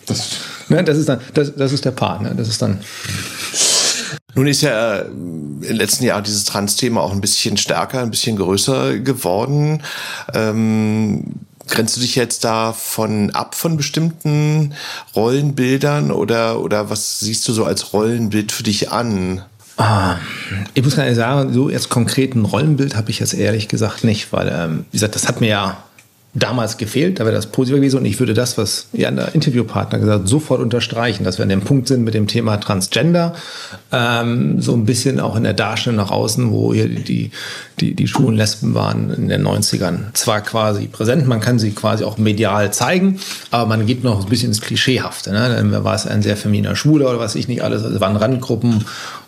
Das, 0.06 0.28
ne, 0.68 0.82
das 0.84 0.98
ist 0.98 1.08
dann, 1.08 1.20
das, 1.34 1.54
das 1.54 1.72
ist 1.72 1.84
der 1.84 1.92
Part, 1.92 2.22
ne? 2.22 2.34
Das 2.36 2.48
ist 2.48 2.60
dann. 2.60 2.80
Nun 4.34 4.46
ist 4.46 4.62
ja 4.62 4.98
äh, 4.98 5.06
im 5.06 5.60
letzten 5.60 6.04
Jahr 6.04 6.22
dieses 6.22 6.44
Trans-Thema 6.44 7.02
auch 7.02 7.12
ein 7.12 7.20
bisschen 7.20 7.56
stärker, 7.56 8.00
ein 8.00 8.10
bisschen 8.10 8.36
größer 8.36 8.98
geworden. 8.98 9.82
Ähm, 10.34 11.24
Grenzt 11.70 11.96
du 11.96 12.00
dich 12.00 12.16
jetzt 12.16 12.44
da 12.44 12.72
von 12.72 13.30
ab 13.30 13.54
von 13.54 13.76
bestimmten 13.76 14.74
Rollenbildern 15.14 16.10
oder, 16.10 16.60
oder 16.60 16.90
was 16.90 17.20
siehst 17.20 17.46
du 17.48 17.52
so 17.52 17.64
als 17.64 17.92
Rollenbild 17.92 18.52
für 18.52 18.62
dich 18.62 18.90
an? 18.90 19.42
Ah, 19.76 20.16
ich 20.74 20.84
muss 20.84 20.96
gar 20.96 21.04
nicht 21.04 21.16
sagen, 21.16 21.54
so 21.54 21.70
jetzt 21.70 21.88
konkret 21.88 22.34
ein 22.34 22.44
Rollenbild 22.44 22.96
habe 22.96 23.10
ich 23.10 23.20
jetzt 23.20 23.32
ehrlich 23.32 23.68
gesagt 23.68 24.04
nicht, 24.04 24.30
weil, 24.32 24.52
ähm, 24.54 24.84
wie 24.90 24.96
gesagt, 24.96 25.14
das 25.14 25.26
hat 25.26 25.40
mir 25.40 25.48
ja 25.48 25.82
damals 26.32 26.76
gefehlt, 26.76 27.18
da 27.18 27.24
wäre 27.24 27.34
das 27.34 27.46
positiv 27.46 27.76
gewesen 27.76 27.98
und 27.98 28.04
ich 28.04 28.20
würde 28.20 28.34
das, 28.34 28.56
was 28.56 28.86
ihr 28.92 29.08
Interviewpartner 29.32 29.98
gesagt 29.98 30.28
sofort 30.28 30.60
unterstreichen, 30.60 31.24
dass 31.24 31.38
wir 31.38 31.42
an 31.42 31.48
dem 31.48 31.62
Punkt 31.62 31.88
sind 31.88 32.04
mit 32.04 32.14
dem 32.14 32.28
Thema 32.28 32.58
Transgender, 32.58 33.34
ähm, 33.90 34.60
so 34.60 34.74
ein 34.74 34.84
bisschen 34.84 35.18
auch 35.18 35.34
in 35.34 35.42
der 35.42 35.54
Darstellung 35.54 35.96
nach 35.96 36.12
außen, 36.12 36.52
wo 36.52 36.72
hier 36.72 36.88
die, 36.88 37.32
die, 37.80 37.94
die 37.94 38.06
schwulen 38.06 38.36
Lesben 38.36 38.74
waren 38.74 39.12
in 39.12 39.28
den 39.28 39.44
90ern, 39.44 40.14
zwar 40.14 40.40
quasi 40.42 40.86
präsent, 40.86 41.26
man 41.26 41.40
kann 41.40 41.58
sie 41.58 41.72
quasi 41.72 42.04
auch 42.04 42.16
medial 42.16 42.72
zeigen, 42.72 43.18
aber 43.50 43.66
man 43.66 43.86
geht 43.86 44.04
noch 44.04 44.22
ein 44.22 44.30
bisschen 44.30 44.50
ins 44.50 44.60
Klischeehafte. 44.60 45.32
Ne? 45.32 45.48
Dann 45.48 45.84
war 45.84 45.96
es 45.96 46.06
ein 46.06 46.22
sehr 46.22 46.36
femininer 46.36 46.76
Schwuler 46.76 47.10
oder 47.10 47.18
was 47.18 47.34
ich 47.34 47.48
nicht 47.48 47.64
alles, 47.64 47.82
also 47.82 48.00
waren 48.00 48.16
Randgruppen 48.16 48.84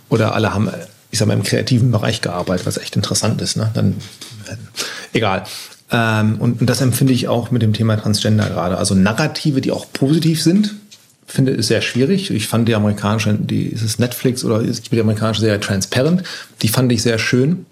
oder 0.08 0.34
alle 0.34 0.54
haben 0.54 0.70
ich 1.10 1.18
sag 1.18 1.28
mal, 1.28 1.34
im 1.34 1.42
kreativen 1.42 1.90
Bereich 1.90 2.22
gearbeitet, 2.22 2.66
was 2.66 2.78
echt 2.78 2.96
interessant 2.96 3.42
ist. 3.42 3.56
Ne? 3.56 3.70
Dann, 3.74 3.96
egal. 5.12 5.44
Ähm, 5.92 6.36
und, 6.38 6.60
und 6.60 6.70
das 6.70 6.80
empfinde 6.80 7.12
ich 7.12 7.28
auch 7.28 7.50
mit 7.50 7.62
dem 7.62 7.74
Thema 7.74 7.96
Transgender 7.96 8.48
gerade. 8.48 8.78
Also 8.78 8.94
Narrative, 8.94 9.60
die 9.60 9.70
auch 9.70 9.86
positiv 9.92 10.42
sind, 10.42 10.74
finde 11.26 11.52
ich 11.52 11.66
sehr 11.66 11.82
schwierig. 11.82 12.30
Ich 12.30 12.48
fand 12.48 12.66
die 12.66 12.74
amerikanische, 12.74 13.34
die, 13.34 13.66
ist 13.66 13.82
es 13.82 13.98
Netflix 13.98 14.44
oder 14.44 14.60
ist 14.60 14.90
die 14.90 15.00
amerikanische 15.00 15.42
Serie 15.42 15.60
Transparent, 15.60 16.22
die 16.62 16.68
fand 16.68 16.90
ich 16.90 17.02
sehr 17.02 17.18
schön, 17.18 17.66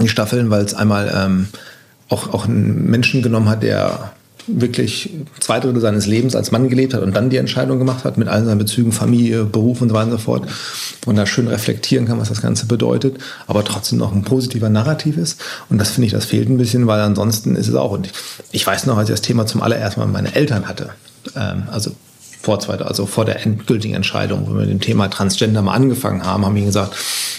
die 0.00 0.08
Staffeln, 0.08 0.50
weil 0.50 0.64
es 0.64 0.74
einmal 0.74 1.12
ähm, 1.14 1.48
auch, 2.08 2.32
auch 2.32 2.46
einen 2.46 2.86
Menschen 2.88 3.22
genommen 3.22 3.48
hat, 3.48 3.62
der 3.62 4.12
wirklich 4.46 5.10
zwei 5.40 5.60
Drittel 5.60 5.80
seines 5.80 6.06
Lebens 6.06 6.36
als 6.36 6.50
Mann 6.50 6.68
gelebt 6.68 6.94
hat 6.94 7.02
und 7.02 7.14
dann 7.14 7.30
die 7.30 7.36
Entscheidung 7.36 7.78
gemacht 7.78 8.04
hat 8.04 8.18
mit 8.18 8.28
allen 8.28 8.46
seinen 8.46 8.58
Bezügen, 8.58 8.92
Familie, 8.92 9.44
Beruf 9.44 9.80
und 9.80 9.88
so 9.88 9.94
weiter 9.94 10.06
und 10.06 10.12
so 10.12 10.18
fort 10.18 10.48
und 11.06 11.16
da 11.16 11.26
schön 11.26 11.48
reflektieren 11.48 12.06
kann, 12.06 12.18
was 12.18 12.28
das 12.28 12.42
Ganze 12.42 12.66
bedeutet, 12.66 13.18
aber 13.46 13.64
trotzdem 13.64 13.98
noch 13.98 14.12
ein 14.12 14.22
positiver 14.22 14.68
Narrativ 14.68 15.16
ist. 15.16 15.40
Und 15.70 15.78
das 15.78 15.90
finde 15.90 16.06
ich, 16.06 16.12
das 16.12 16.26
fehlt 16.26 16.48
ein 16.48 16.58
bisschen, 16.58 16.86
weil 16.86 17.00
ansonsten 17.00 17.56
ist 17.56 17.68
es 17.68 17.74
auch 17.74 17.92
und 17.92 18.10
ich 18.52 18.66
weiß 18.66 18.86
noch, 18.86 18.96
als 18.96 19.08
ich 19.08 19.14
das 19.14 19.22
Thema 19.22 19.46
zum 19.46 19.62
allerersten 19.62 20.00
Mal 20.00 20.06
meine 20.06 20.34
Eltern 20.34 20.68
hatte, 20.68 20.90
ähm, 21.36 21.64
also 21.70 21.92
vor 22.42 22.60
zweiter, 22.60 22.86
also 22.86 23.06
vor 23.06 23.24
der 23.24 23.44
endgültigen 23.44 23.94
Entscheidung, 23.94 24.46
wo 24.46 24.52
wir 24.52 24.60
mit 24.60 24.70
dem 24.70 24.80
Thema 24.80 25.08
Transgender 25.08 25.62
mal 25.62 25.72
angefangen 25.72 26.24
haben, 26.24 26.44
haben 26.44 26.54
die 26.54 26.64
gesagt, 26.64 26.94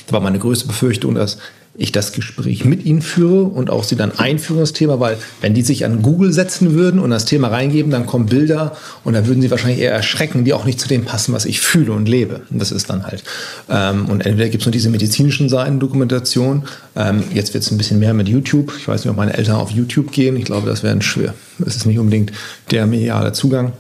das 0.06 0.14
war 0.14 0.20
meine 0.20 0.40
größte 0.40 0.68
Befürchtung, 0.68 1.14
dass 1.14 1.38
ich 1.78 1.92
das 1.92 2.14
Gespräch 2.14 2.64
mit 2.64 2.86
ihnen 2.86 3.02
führe 3.02 3.44
und 3.44 3.70
auch 3.70 3.84
sie 3.84 3.96
dann 3.96 4.18
einführen 4.18 4.60
das 4.60 4.74
Thema, 4.74 5.00
weil 5.00 5.18
wenn 5.42 5.54
die 5.54 5.62
sich 5.62 5.86
an 5.86 6.02
Google 6.02 6.32
setzen 6.32 6.74
würden 6.74 7.00
und 7.00 7.10
das 7.10 7.26
Thema 7.26 7.50
reingeben, 7.50 7.92
dann 7.92 8.06
kommen 8.06 8.28
Bilder 8.28 8.78
und 9.04 9.14
da 9.14 9.28
würden 9.28 9.42
sie 9.42 9.52
wahrscheinlich 9.52 9.82
eher 9.82 9.92
erschrecken, 9.92 10.46
die 10.46 10.54
auch 10.54 10.66
nicht 10.66 10.80
zu 10.80 10.88
dem 10.88 11.04
passen, 11.04 11.34
was 11.34 11.46
ich 11.46 11.60
fühle 11.60 11.92
und 11.92 12.08
lebe. 12.08 12.42
Und 12.50 12.62
das 12.62 12.72
ist 12.72 12.90
dann 12.90 13.06
halt. 13.06 13.24
Ähm, 13.70 14.06
und 14.06 14.26
entweder 14.26 14.50
gibt 14.50 14.62
es 14.62 14.66
nur 14.66 14.72
diese 14.72 14.90
medizinischen 14.90 15.50
Seiten, 15.50 15.80
Dokumentation. 15.80 16.64
Ähm, 16.96 17.24
jetzt 17.34 17.54
wird 17.54 17.64
es 17.64 17.72
ein 17.72 17.78
bisschen 17.78 18.00
mehr 18.00 18.14
mit 18.14 18.30
YouTube. 18.30 18.72
Ich 18.78 18.88
weiß 18.88 19.04
nicht, 19.04 19.12
ob 19.12 19.18
meine 19.18 19.34
Eltern 19.34 19.56
auf 19.56 19.72
YouTube 19.72 20.12
gehen. 20.12 20.38
Ich 20.38 20.46
glaube, 20.46 20.70
das 20.70 20.82
wäre 20.82 21.02
schwer. 21.02 21.34
Es 21.66 21.76
ist 21.76 21.86
nicht 21.86 22.00
unbedingt 22.00 22.32
der 22.72 22.86
mediale 22.86 23.34
Zugang. 23.34 23.74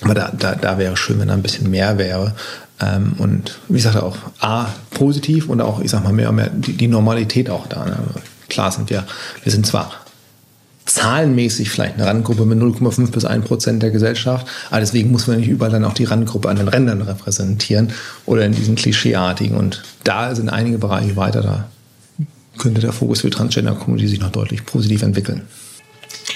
Aber 0.00 0.14
da, 0.14 0.32
da, 0.38 0.54
da 0.54 0.78
wäre 0.78 0.96
schön, 0.96 1.18
wenn 1.18 1.28
da 1.28 1.34
ein 1.34 1.42
bisschen 1.42 1.70
mehr 1.70 1.98
wäre. 1.98 2.34
Ähm, 2.80 3.14
und 3.18 3.58
wie 3.68 3.76
gesagt, 3.76 3.96
auch 3.96 4.16
A, 4.40 4.66
positiv 4.90 5.48
und 5.48 5.60
auch, 5.60 5.80
ich 5.80 5.90
sag 5.90 6.04
mal, 6.04 6.12
mehr 6.12 6.30
und 6.30 6.36
mehr 6.36 6.50
die, 6.50 6.72
die 6.72 6.88
Normalität 6.88 7.50
auch 7.50 7.66
da. 7.66 7.84
Ne? 7.84 7.96
klar 8.48 8.72
sind 8.72 8.90
wir, 8.90 9.04
wir 9.42 9.52
sind 9.52 9.66
zwar 9.66 9.92
zahlenmäßig 10.86 11.70
vielleicht 11.70 11.94
eine 11.96 12.06
Randgruppe 12.06 12.46
mit 12.46 12.58
0,5 12.58 13.10
bis 13.10 13.24
1 13.24 13.44
Prozent 13.44 13.82
der 13.82 13.90
Gesellschaft. 13.90 14.46
Aber 14.70 14.80
deswegen 14.80 15.12
muss 15.12 15.26
man 15.26 15.38
nicht 15.38 15.48
überall 15.48 15.70
dann 15.70 15.84
auch 15.84 15.92
die 15.92 16.04
Randgruppe 16.04 16.48
an 16.48 16.56
den 16.56 16.68
Rändern 16.68 17.02
repräsentieren 17.02 17.92
oder 18.24 18.44
in 18.46 18.52
diesen 18.52 18.74
Klischeeartigen. 18.74 19.56
Und 19.56 19.82
da 20.04 20.34
sind 20.34 20.48
einige 20.48 20.78
Bereiche 20.78 21.16
weiter. 21.16 21.42
Da 21.42 21.68
könnte 22.56 22.80
der 22.80 22.92
Fokus 22.92 23.20
für 23.20 23.30
Transgender-Community 23.30 24.08
sich 24.08 24.20
noch 24.20 24.32
deutlich 24.32 24.64
positiv 24.64 25.02
entwickeln. 25.02 25.42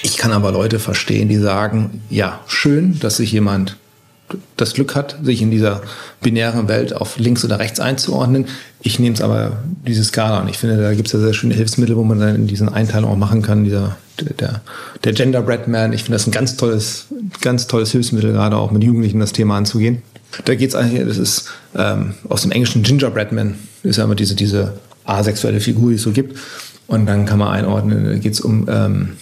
Ich 0.03 0.19
kann 0.19 0.33
aber 0.33 0.53
Leute 0.53 0.79
verstehen, 0.79 1.29
die 1.29 1.39
sagen, 1.39 2.03
ja, 2.11 2.41
schön, 2.47 2.99
dass 3.01 3.17
sich 3.17 3.33
jemand 3.33 3.77
das 4.57 4.75
Glück 4.75 4.95
hat, 4.95 5.17
sich 5.23 5.43
in 5.43 5.51
dieser 5.51 5.83
binären 6.21 6.69
Welt 6.69 6.95
auf 6.95 7.19
links 7.19 7.45
oder 7.45 7.59
rechts 7.59 7.81
einzuordnen. 7.81 8.47
Ich 8.81 8.99
nehme 8.99 9.15
es 9.15 9.21
aber 9.21 9.63
diese 9.87 10.05
Skala 10.05 10.41
und 10.41 10.49
ich 10.49 10.59
finde, 10.59 10.81
da 10.81 10.95
gibt 10.95 11.09
es 11.09 11.13
ja 11.13 11.21
sehr 11.21 11.35
schöne 11.35 11.55
Hilfsmittel, 11.55 11.97
wo 11.97 12.05
man 12.05 12.21
dann 12.21 12.35
in 12.35 12.47
diesen 12.47 12.69
Einteilungen 12.69 13.15
auch 13.15 13.19
machen 13.19 13.43
kann. 13.43 13.65
Dieser, 13.65 13.97
der, 14.39 14.61
der 15.05 15.13
Gender 15.13 15.43
Bread 15.43 15.69
Man, 15.69 15.93
ich 15.93 16.05
finde 16.05 16.17
das 16.17 16.27
ein 16.27 16.33
ganz 16.33 16.57
tolles, 16.57 17.07
ganz 17.41 17.67
tolles 17.67 17.93
Hilfsmittel, 17.93 18.33
gerade 18.33 18.57
auch 18.57 18.71
mit 18.71 18.83
Jugendlichen 18.83 19.21
das 19.21 19.33
Thema 19.33 19.57
anzugehen. 19.57 20.03
Da 20.45 20.55
geht 20.55 20.71
es 20.71 20.75
eigentlich, 20.75 21.07
das 21.07 21.19
ist 21.19 21.51
ähm, 21.77 22.15
aus 22.29 22.43
dem 22.43 22.51
englischen 22.51 22.83
Gingerbread 22.83 23.33
Man, 23.33 23.57
ist 23.83 23.99
ja 23.99 24.05
immer 24.05 24.15
diese, 24.15 24.35
diese 24.35 24.75
asexuelle 25.05 25.61
Figur, 25.61 25.91
die 25.91 25.97
es 25.97 26.03
so 26.03 26.13
gibt. 26.13 26.39
Und 26.87 27.07
dann 27.07 27.27
kann 27.27 27.39
man 27.39 27.49
einordnen, 27.49 28.05
da 28.05 28.15
geht 28.17 28.35
es 28.35 28.41
um 28.41 28.67
ähm, 28.69 29.17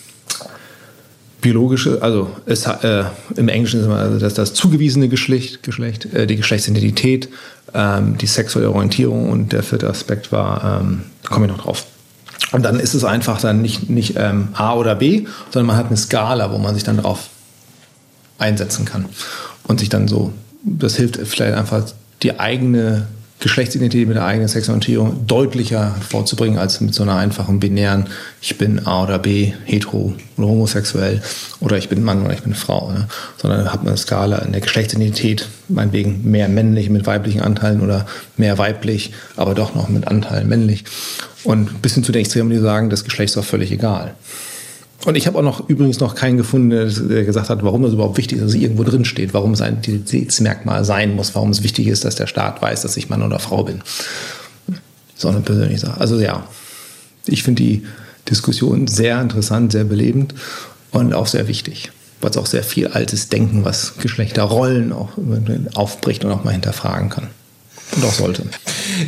biologische, 1.41 2.03
also 2.03 2.31
es, 2.47 2.67
äh, 2.67 3.05
im 3.37 3.49
Englischen 3.49 3.81
ist 3.81 3.87
immer 3.87 3.97
also 3.97 4.19
das, 4.19 4.35
das 4.35 4.55
zugewiesene 4.55 5.09
Geschlecht, 5.09 5.63
Geschlecht 5.63 6.07
äh, 6.15 6.27
die 6.27 6.37
Geschlechtsidentität, 6.37 7.29
ähm, 7.75 8.19
die 8.19 8.27
sexuelle 8.27 8.71
Orientierung 8.71 9.31
und 9.31 9.53
der 9.53 9.63
vierte 9.63 9.89
Aspekt 9.89 10.33
war, 10.33 10.81
ähm, 10.83 11.03
da 11.23 11.31
komme 11.31 11.47
ich 11.47 11.53
noch 11.53 11.63
drauf. 11.63 11.87
Und 12.53 12.65
dann 12.65 12.81
ist 12.81 12.95
es 12.95 13.05
einfach 13.05 13.41
dann 13.41 13.63
nicht, 13.63 13.89
nicht 13.91 14.15
ähm, 14.17 14.49
A 14.55 14.75
oder 14.75 14.95
B, 14.97 15.27
sondern 15.51 15.67
man 15.67 15.77
hat 15.77 15.87
eine 15.87 15.97
Skala, 15.97 16.53
wo 16.53 16.59
man 16.59 16.75
sich 16.75 16.85
dann 16.85 16.97
drauf 16.97 17.29
einsetzen 18.39 18.85
kann 18.85 19.05
und 19.65 19.81
sich 19.81 19.89
dann 19.89 20.09
so, 20.09 20.33
das 20.63 20.97
hilft 20.97 21.17
vielleicht 21.17 21.55
einfach 21.55 21.85
die 22.23 22.41
eigene 22.41 23.07
Geschlechtsidentität 23.41 24.07
mit 24.07 24.17
der 24.17 24.27
eigenen 24.27 24.49
Sexualität 24.49 24.99
deutlicher 25.27 25.95
vorzubringen 26.07 26.59
als 26.59 26.81
mit 26.81 26.95
so 26.95 27.03
einer 27.03 27.17
einfachen 27.17 27.59
binären, 27.59 28.07
ich 28.43 28.59
bin 28.59 28.87
A 28.87 29.05
oder 29.05 29.19
B, 29.19 29.53
hetero 29.65 30.15
oder 30.37 30.47
homosexuell 30.47 31.23
oder 31.61 31.79
ich 31.79 31.89
bin 31.89 32.05
Mann 32.05 32.23
oder 32.23 32.35
ich 32.35 32.43
bin 32.43 32.55
Frau. 32.55 32.93
Ne? 32.93 33.09
Sondern 33.39 33.73
hat 33.73 33.83
man 33.83 33.89
eine 33.89 33.97
Skala 33.97 34.39
in 34.39 34.53
der 34.53 34.61
Geschlechtsidentität, 34.61 35.49
meinetwegen 35.69 36.31
mehr 36.31 36.49
männlich 36.49 36.91
mit 36.91 37.07
weiblichen 37.07 37.41
Anteilen 37.41 37.81
oder 37.81 38.07
mehr 38.37 38.59
weiblich, 38.59 39.13
aber 39.37 39.55
doch 39.55 39.75
noch 39.75 39.89
mit 39.89 40.07
Anteilen 40.07 40.49
männlich. 40.49 40.85
Und 41.43 41.81
bis 41.81 41.95
hin 41.95 42.05
zu 42.05 42.13
den 42.13 42.21
Extremen, 42.21 42.51
die 42.51 42.59
sagen, 42.59 42.91
das 42.91 43.05
Geschlecht 43.05 43.31
ist 43.31 43.37
doch 43.37 43.45
völlig 43.45 43.73
egal. 43.73 44.15
Und 45.07 45.17
ich 45.17 45.27
habe 45.27 45.39
auch 45.39 45.43
noch 45.43 45.69
übrigens 45.69 45.99
noch 46.01 46.15
keinen 46.15 46.37
gefunden, 46.37 46.71
der 47.09 47.25
gesagt 47.25 47.49
hat, 47.49 47.63
warum 47.63 47.83
das 47.83 47.95
überhaupt 47.95 48.19
wichtig 48.19 48.39
ist, 48.39 48.45
dass 48.45 48.55
es 48.55 48.61
irgendwo 48.61 48.85
drin 48.85 49.07
steht, 49.07 49.33
warum 49.33 49.53
es 49.53 49.63
ein 49.63 49.79
Identitätsmerkmal 49.79 50.85
sein 50.85 51.17
muss, 51.17 51.35
warum 51.35 51.51
es 51.51 51.63
wichtig 51.63 51.87
ist, 51.87 52.05
dass 52.05 52.17
der 52.17 52.27
Staat 52.27 52.61
weiß, 52.61 52.83
dass 52.83 52.97
ich 52.99 53.09
Mann 53.09 53.23
oder 53.23 53.39
Frau 53.39 53.65
bin. 53.65 53.81
So 55.17 55.29
eine 55.29 55.41
persönliche 55.41 55.81
Sache. 55.81 56.01
Also 56.01 56.21
ja, 56.21 56.47
ich 57.27 57.43
finde 57.43 57.63
die 57.63 57.87
Diskussion 58.29 58.87
sehr 58.89 59.21
interessant, 59.21 59.73
sehr 59.73 59.85
belebend 59.85 60.35
und 60.91 61.15
auch 61.15 61.27
sehr 61.27 61.49
wichtig, 61.49 61.93
weil 62.21 62.31
es 62.31 62.37
auch 62.37 62.47
sehr 62.47 62.63
viel 62.63 62.89
altes 62.89 63.31
Denken, 63.31 63.65
was 63.65 63.95
Geschlechterrollen 63.99 64.93
auch 64.93 65.11
aufbricht 65.75 66.25
und 66.25 66.33
auch 66.33 66.45
mal 66.45 66.53
hinterfragen 66.53 67.09
kann. 67.09 67.29
Auch 68.05 68.13
sollte. 68.13 68.45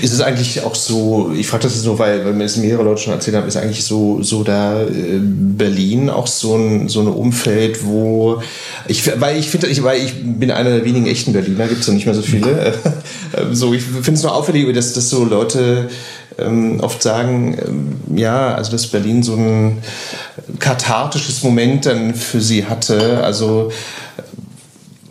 Ist 0.01 0.13
es 0.13 0.21
eigentlich 0.21 0.63
auch 0.63 0.75
so, 0.75 1.33
ich 1.37 1.47
frage 1.47 1.65
das 1.65 1.75
jetzt 1.75 1.85
nur, 1.85 1.99
weil, 1.99 2.25
weil 2.25 2.33
mir 2.33 2.45
das 2.45 2.57
mehrere 2.57 2.83
Leute 2.83 3.03
schon 3.03 3.13
erzählt 3.13 3.37
haben, 3.37 3.47
ist 3.47 3.57
eigentlich 3.57 3.85
so, 3.85 4.23
so 4.23 4.43
da 4.43 4.83
äh, 4.83 5.21
Berlin 5.21 6.11
auch 6.11 6.27
so 6.27 6.57
ein, 6.57 6.89
so 6.89 7.01
ein 7.01 7.07
Umfeld, 7.07 7.85
wo 7.85 8.43
ich, 8.89 9.21
weil 9.21 9.39
ich 9.39 9.49
finde, 9.49 9.69
ich, 9.69 9.83
weil 9.83 10.03
ich 10.03 10.15
bin 10.23 10.51
einer 10.51 10.71
der 10.71 10.85
wenigen 10.85 11.07
echten 11.07 11.33
Berliner, 11.33 11.69
gibt 11.69 11.83
es 11.83 11.87
ja 11.87 11.93
nicht 11.93 12.07
mehr 12.07 12.15
so 12.15 12.23
viele. 12.23 12.75
so, 13.53 13.73
ich 13.73 13.83
finde 13.83 14.13
es 14.13 14.23
nur 14.23 14.35
auffällig, 14.35 14.73
dass, 14.75 14.93
dass 14.95 15.11
so 15.11 15.25
Leute 15.25 15.89
ähm, 16.39 16.81
oft 16.81 17.03
sagen, 17.03 17.59
ähm, 17.65 18.19
ja, 18.19 18.55
also 18.55 18.73
dass 18.73 18.87
Berlin 18.87 19.23
so 19.23 19.35
ein 19.35 19.79
kathartisches 20.59 21.43
Moment 21.43 21.87
dann 21.87 22.15
für 22.15 22.41
sie 22.41 22.67
hatte. 22.67 23.23
Also 23.23 23.71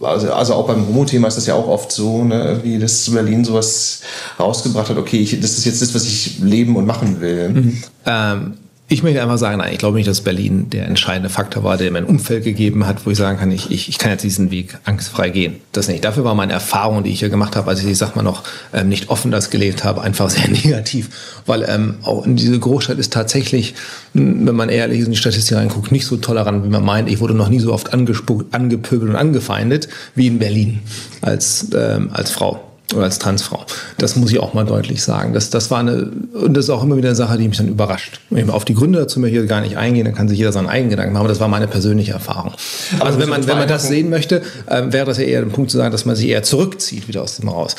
also, 0.01 0.33
also 0.33 0.53
auch 0.55 0.67
beim 0.67 0.87
Homo-Thema 0.87 1.27
ist 1.27 1.37
das 1.37 1.45
ja 1.45 1.55
auch 1.55 1.67
oft 1.67 1.91
so, 1.91 2.23
ne, 2.23 2.59
wie 2.63 2.79
das 2.79 3.09
Berlin 3.11 3.43
sowas 3.43 4.01
rausgebracht 4.39 4.89
hat, 4.89 4.97
okay, 4.97 5.19
ich, 5.19 5.39
das 5.39 5.57
ist 5.57 5.65
jetzt 5.65 5.81
das, 5.81 5.93
was 5.93 6.05
ich 6.05 6.39
leben 6.39 6.75
und 6.75 6.85
machen 6.85 7.21
will. 7.21 7.49
Mhm. 7.49 7.83
Ähm, 8.05 8.53
ich 8.91 9.03
möchte 9.03 9.21
einfach 9.21 9.37
sagen, 9.37 9.59
nein, 9.59 9.71
ich 9.71 9.77
glaube 9.77 9.95
nicht, 9.95 10.09
dass 10.09 10.19
Berlin 10.19 10.69
der 10.69 10.85
entscheidende 10.85 11.29
Faktor 11.29 11.63
war, 11.63 11.77
der 11.77 11.89
mir 11.91 11.99
ein 11.99 12.05
Umfeld 12.05 12.43
gegeben 12.43 12.85
hat, 12.85 13.05
wo 13.05 13.11
ich 13.11 13.17
sagen 13.17 13.39
kann, 13.39 13.49
ich, 13.49 13.71
ich, 13.71 13.87
ich 13.87 13.97
kann 13.97 14.11
jetzt 14.11 14.23
diesen 14.23 14.51
Weg 14.51 14.77
angstfrei 14.83 15.29
gehen. 15.29 15.61
Das 15.71 15.87
nicht. 15.87 16.03
Dafür 16.03 16.25
war 16.25 16.35
meine 16.35 16.51
Erfahrung, 16.51 17.01
die 17.01 17.09
ich 17.09 17.19
hier 17.19 17.29
gemacht 17.29 17.55
habe, 17.55 17.69
als 17.69 17.79
ich, 17.79 17.87
ich 17.87 17.97
sag 17.97 18.17
mal 18.17 18.21
noch, 18.23 18.43
ähm, 18.73 18.89
nicht 18.89 19.09
offen 19.09 19.31
das 19.31 19.49
gelebt 19.49 19.85
habe, 19.85 20.01
einfach 20.01 20.29
sehr 20.29 20.45
negativ. 20.49 21.41
Weil 21.45 21.63
ähm, 21.69 21.95
auch 22.03 22.25
in 22.25 22.35
diese 22.35 22.59
Großstadt 22.59 22.97
ist 22.97 23.13
tatsächlich, 23.13 23.75
wenn 24.13 24.55
man 24.55 24.67
ehrlich 24.67 24.99
ist 24.99 25.05
in 25.05 25.11
die 25.11 25.17
Statistik 25.17 25.55
reinguckt, 25.55 25.93
nicht 25.93 26.05
so 26.05 26.17
tolerant, 26.17 26.65
wie 26.65 26.69
man 26.69 26.83
meint. 26.83 27.09
Ich 27.09 27.21
wurde 27.21 27.33
noch 27.33 27.47
nie 27.47 27.61
so 27.61 27.71
oft 27.71 27.93
angespuckt, 27.93 28.53
angepöbelt 28.53 29.09
und 29.09 29.15
angefeindet 29.15 29.87
wie 30.15 30.27
in 30.27 30.37
Berlin 30.37 30.81
als, 31.21 31.67
ähm, 31.73 32.09
als 32.11 32.31
Frau 32.31 32.70
oder 32.93 33.05
als 33.05 33.19
Transfrau. 33.19 33.65
Das 33.97 34.15
muss 34.15 34.31
ich 34.31 34.39
auch 34.39 34.53
mal 34.53 34.65
deutlich 34.65 35.03
sagen. 35.03 35.33
Das, 35.33 35.49
das 35.49 35.71
war 35.71 35.79
eine, 35.79 36.11
und 36.33 36.55
das 36.55 36.65
ist 36.65 36.69
auch 36.69 36.83
immer 36.83 36.97
wieder 36.97 37.09
eine 37.09 37.15
Sache, 37.15 37.37
die 37.37 37.47
mich 37.47 37.57
dann 37.57 37.67
überrascht. 37.67 38.19
Auf 38.47 38.65
die 38.65 38.73
Gründe 38.73 38.99
dazu 38.99 39.19
möchte 39.19 39.39
ich 39.39 39.47
gar 39.47 39.61
nicht 39.61 39.77
eingehen, 39.77 40.05
dann 40.05 40.15
kann 40.15 40.27
sich 40.27 40.37
jeder 40.37 40.51
seinen 40.51 40.67
eigenen 40.67 40.91
Gedanken 40.91 41.13
machen, 41.13 41.21
aber 41.21 41.29
das 41.29 41.39
war 41.39 41.47
meine 41.47 41.67
persönliche 41.67 42.11
Erfahrung. 42.11 42.53
Also, 42.93 43.05
also 43.05 43.19
wenn 43.19 43.29
man, 43.29 43.47
wenn 43.47 43.57
man 43.57 43.67
das 43.67 43.87
sehen 43.87 44.09
möchte, 44.09 44.41
äh, 44.67 44.83
wäre 44.87 45.05
das 45.05 45.17
ja 45.17 45.23
eher 45.23 45.41
ein 45.41 45.51
Punkt 45.51 45.71
zu 45.71 45.77
sagen, 45.77 45.91
dass 45.91 46.05
man 46.05 46.15
sich 46.15 46.27
eher 46.27 46.43
zurückzieht 46.43 47.07
wieder 47.07 47.21
aus 47.21 47.37
dem 47.37 47.49
Haus. 47.51 47.75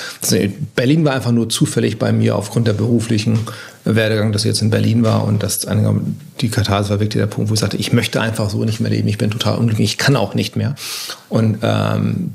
Berlin 0.74 1.04
war 1.04 1.14
einfach 1.14 1.32
nur 1.32 1.48
zufällig 1.48 1.98
bei 1.98 2.12
mir 2.12 2.36
aufgrund 2.36 2.66
der 2.66 2.72
beruflichen 2.72 3.38
Werdegang, 3.84 4.32
dass 4.32 4.42
ich 4.42 4.48
jetzt 4.48 4.62
in 4.62 4.70
Berlin 4.70 5.02
war 5.02 5.24
und 5.24 5.42
das 5.42 5.66
die 6.40 6.48
Katharsis 6.48 6.90
war 6.90 7.00
wirklich 7.00 7.20
der 7.20 7.26
Punkt, 7.26 7.50
wo 7.50 7.54
ich 7.54 7.60
sagte, 7.60 7.76
ich 7.76 7.92
möchte 7.92 8.20
einfach 8.20 8.50
so 8.50 8.64
nicht 8.64 8.80
mehr 8.80 8.90
leben, 8.90 9.08
ich 9.08 9.18
bin 9.18 9.30
total 9.30 9.58
unglücklich, 9.58 9.92
ich 9.92 9.98
kann 9.98 10.16
auch 10.16 10.34
nicht 10.34 10.56
mehr. 10.56 10.74
Und 11.28 11.58
ähm, 11.62 12.32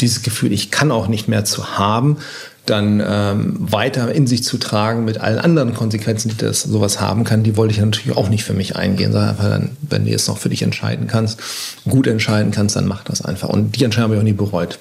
dieses 0.00 0.22
Gefühl, 0.22 0.52
ich 0.52 0.70
kann 0.70 0.90
auch 0.90 1.08
nicht 1.08 1.28
mehr 1.28 1.44
zu 1.44 1.78
haben, 1.78 2.18
dann 2.66 3.02
ähm, 3.04 3.56
weiter 3.58 4.12
in 4.12 4.26
sich 4.26 4.44
zu 4.44 4.56
tragen 4.56 5.04
mit 5.04 5.18
allen 5.18 5.38
anderen 5.38 5.74
Konsequenzen, 5.74 6.28
die 6.28 6.36
das 6.36 6.62
sowas 6.62 7.00
haben 7.00 7.24
kann, 7.24 7.42
die 7.42 7.56
wollte 7.56 7.74
ich 7.74 7.80
natürlich 7.80 8.16
auch 8.16 8.28
nicht 8.28 8.44
für 8.44 8.52
mich 8.52 8.76
eingehen. 8.76 9.12
Sag 9.12 9.30
einfach 9.30 9.48
dann, 9.48 9.70
wenn 9.80 10.04
du 10.04 10.10
jetzt 10.10 10.28
noch 10.28 10.38
für 10.38 10.48
dich 10.48 10.62
entscheiden 10.62 11.08
kannst, 11.08 11.40
gut 11.88 12.06
entscheiden 12.06 12.52
kannst, 12.52 12.76
dann 12.76 12.86
mach 12.86 13.02
das 13.02 13.22
einfach. 13.22 13.48
Und 13.48 13.76
die 13.76 13.84
Entscheidung 13.84 14.10
habe 14.10 14.14
ich 14.14 14.20
auch 14.20 14.24
nie 14.24 14.32
bereut. 14.32 14.78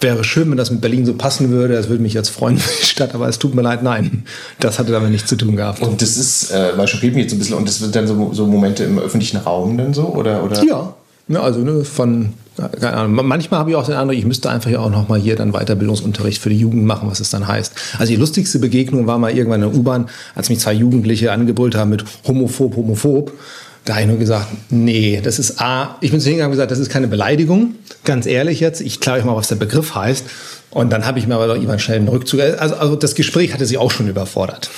Wäre 0.00 0.24
schön, 0.24 0.50
wenn 0.50 0.56
das 0.56 0.70
mit 0.70 0.80
Berlin 0.80 1.04
so 1.04 1.14
passen 1.14 1.50
würde. 1.50 1.74
Das 1.74 1.88
würde 1.88 2.02
mich 2.02 2.14
jetzt 2.14 2.30
freuen 2.30 2.58
für 2.58 2.80
die 2.80 2.86
Stadt, 2.86 3.14
aber 3.14 3.28
es 3.28 3.38
tut 3.38 3.54
mir 3.54 3.62
leid, 3.62 3.82
nein. 3.82 4.24
Das 4.60 4.78
hatte 4.78 4.92
damit 4.92 5.10
nichts 5.10 5.28
zu 5.28 5.36
tun 5.36 5.56
gehabt. 5.56 5.80
Und 5.82 6.00
das 6.02 6.16
ist, 6.16 6.50
äh, 6.52 6.76
weil 6.76 6.88
schockiert 6.88 7.14
mich 7.14 7.24
jetzt 7.24 7.32
ein 7.32 7.38
bisschen, 7.38 7.56
und 7.56 7.68
das 7.68 7.80
wird 7.80 7.94
dann 7.94 8.06
so, 8.06 8.32
so 8.32 8.46
Momente 8.46 8.84
im 8.84 8.98
öffentlichen 8.98 9.38
Raum 9.38 9.76
dann 9.76 9.94
so? 9.94 10.06
Oder, 10.06 10.42
oder? 10.44 10.64
Ja, 10.64 10.94
ja, 11.28 11.42
also 11.42 11.60
ne, 11.60 11.84
von, 11.84 12.32
keine 12.56 12.94
Ahnung, 12.94 13.26
manchmal 13.26 13.60
habe 13.60 13.70
ich 13.70 13.76
auch 13.76 13.84
den 13.84 13.94
Eindruck, 13.94 14.16
ich 14.16 14.24
müsste 14.24 14.50
einfach 14.50 14.70
ja 14.70 14.80
auch 14.80 14.90
nochmal 14.90 15.20
hier 15.20 15.36
dann 15.36 15.52
Weiterbildungsunterricht 15.52 16.40
für 16.40 16.48
die 16.48 16.58
Jugend 16.58 16.84
machen, 16.84 17.08
was 17.10 17.20
es 17.20 17.30
dann 17.30 17.46
heißt. 17.46 17.72
Also 17.98 18.12
die 18.12 18.18
lustigste 18.18 18.58
Begegnung 18.58 19.06
war 19.06 19.18
mal 19.18 19.30
irgendwann 19.30 19.62
in 19.62 19.70
der 19.70 19.78
U-Bahn, 19.78 20.08
als 20.34 20.48
mich 20.48 20.60
zwei 20.60 20.72
Jugendliche 20.72 21.30
angebrüllt 21.32 21.74
haben 21.74 21.90
mit 21.90 22.04
homophob, 22.26 22.76
homophob. 22.76 23.32
Da 23.84 23.94
habe 23.94 24.02
ich 24.02 24.08
nur 24.08 24.18
gesagt, 24.18 24.48
nee, 24.70 25.20
das 25.22 25.38
ist 25.38 25.60
A, 25.60 25.96
ich 26.00 26.10
bin 26.10 26.20
zu 26.20 26.26
hingegangen 26.26 26.50
und 26.50 26.56
gesagt, 26.56 26.70
das 26.70 26.78
ist 26.78 26.90
keine 26.90 27.08
Beleidigung, 27.08 27.74
ganz 28.04 28.26
ehrlich 28.26 28.60
jetzt, 28.60 28.80
ich 28.80 29.00
kläre 29.00 29.18
euch 29.18 29.24
mal, 29.24 29.36
was 29.36 29.48
der 29.48 29.56
Begriff 29.56 29.94
heißt. 29.94 30.24
Und 30.70 30.92
dann 30.92 31.06
habe 31.06 31.18
ich 31.18 31.26
mir 31.26 31.34
aber 31.34 31.46
doch 31.46 31.54
irgendwann 31.54 31.78
schnell 31.78 31.96
einen 31.96 32.08
Rückzug, 32.08 32.40
also, 32.40 32.74
also 32.74 32.96
das 32.96 33.14
Gespräch 33.14 33.54
hatte 33.54 33.64
sie 33.64 33.78
auch 33.78 33.90
schon 33.90 34.08
überfordert. 34.08 34.68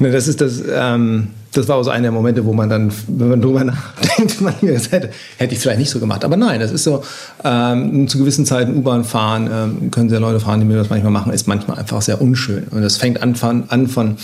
Ne, 0.00 0.10
das 0.10 0.28
ist 0.28 0.40
das, 0.40 0.62
ähm, 0.74 1.28
das 1.52 1.68
war 1.68 1.84
so 1.84 1.90
einer 1.90 2.04
der 2.04 2.12
Momente, 2.12 2.46
wo 2.46 2.54
man 2.54 2.70
dann, 2.70 2.90
wenn 3.06 3.28
man 3.28 3.42
drüber 3.42 3.64
nachdenkt, 3.64 4.40
man 4.40 4.54
hätte, 4.54 5.10
hätte 5.36 5.54
ich 5.54 5.58
vielleicht 5.58 5.78
nicht 5.78 5.90
so 5.90 6.00
gemacht. 6.00 6.24
Aber 6.24 6.38
nein, 6.38 6.58
das 6.58 6.72
ist 6.72 6.84
so, 6.84 7.04
ähm, 7.44 8.08
zu 8.08 8.16
gewissen 8.16 8.46
Zeiten 8.46 8.76
U-Bahn 8.76 9.04
fahren, 9.04 9.50
ähm, 9.52 9.90
können 9.90 10.08
sehr 10.08 10.20
Leute 10.20 10.40
fahren, 10.40 10.60
die 10.60 10.66
mir 10.66 10.76
das 10.76 10.88
manchmal 10.88 11.12
machen, 11.12 11.32
ist 11.34 11.46
manchmal 11.46 11.78
einfach 11.78 12.00
sehr 12.00 12.22
unschön. 12.22 12.64
Und 12.70 12.80
das 12.80 12.96
fängt 12.96 13.22
an 13.22 13.34
von, 13.34 13.64
an 13.68 13.88
von, 13.88 14.16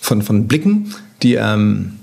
von, 0.00 0.22
von 0.22 0.46
Blicken, 0.46 0.94
die 1.24 1.34
ähm, 1.34 1.94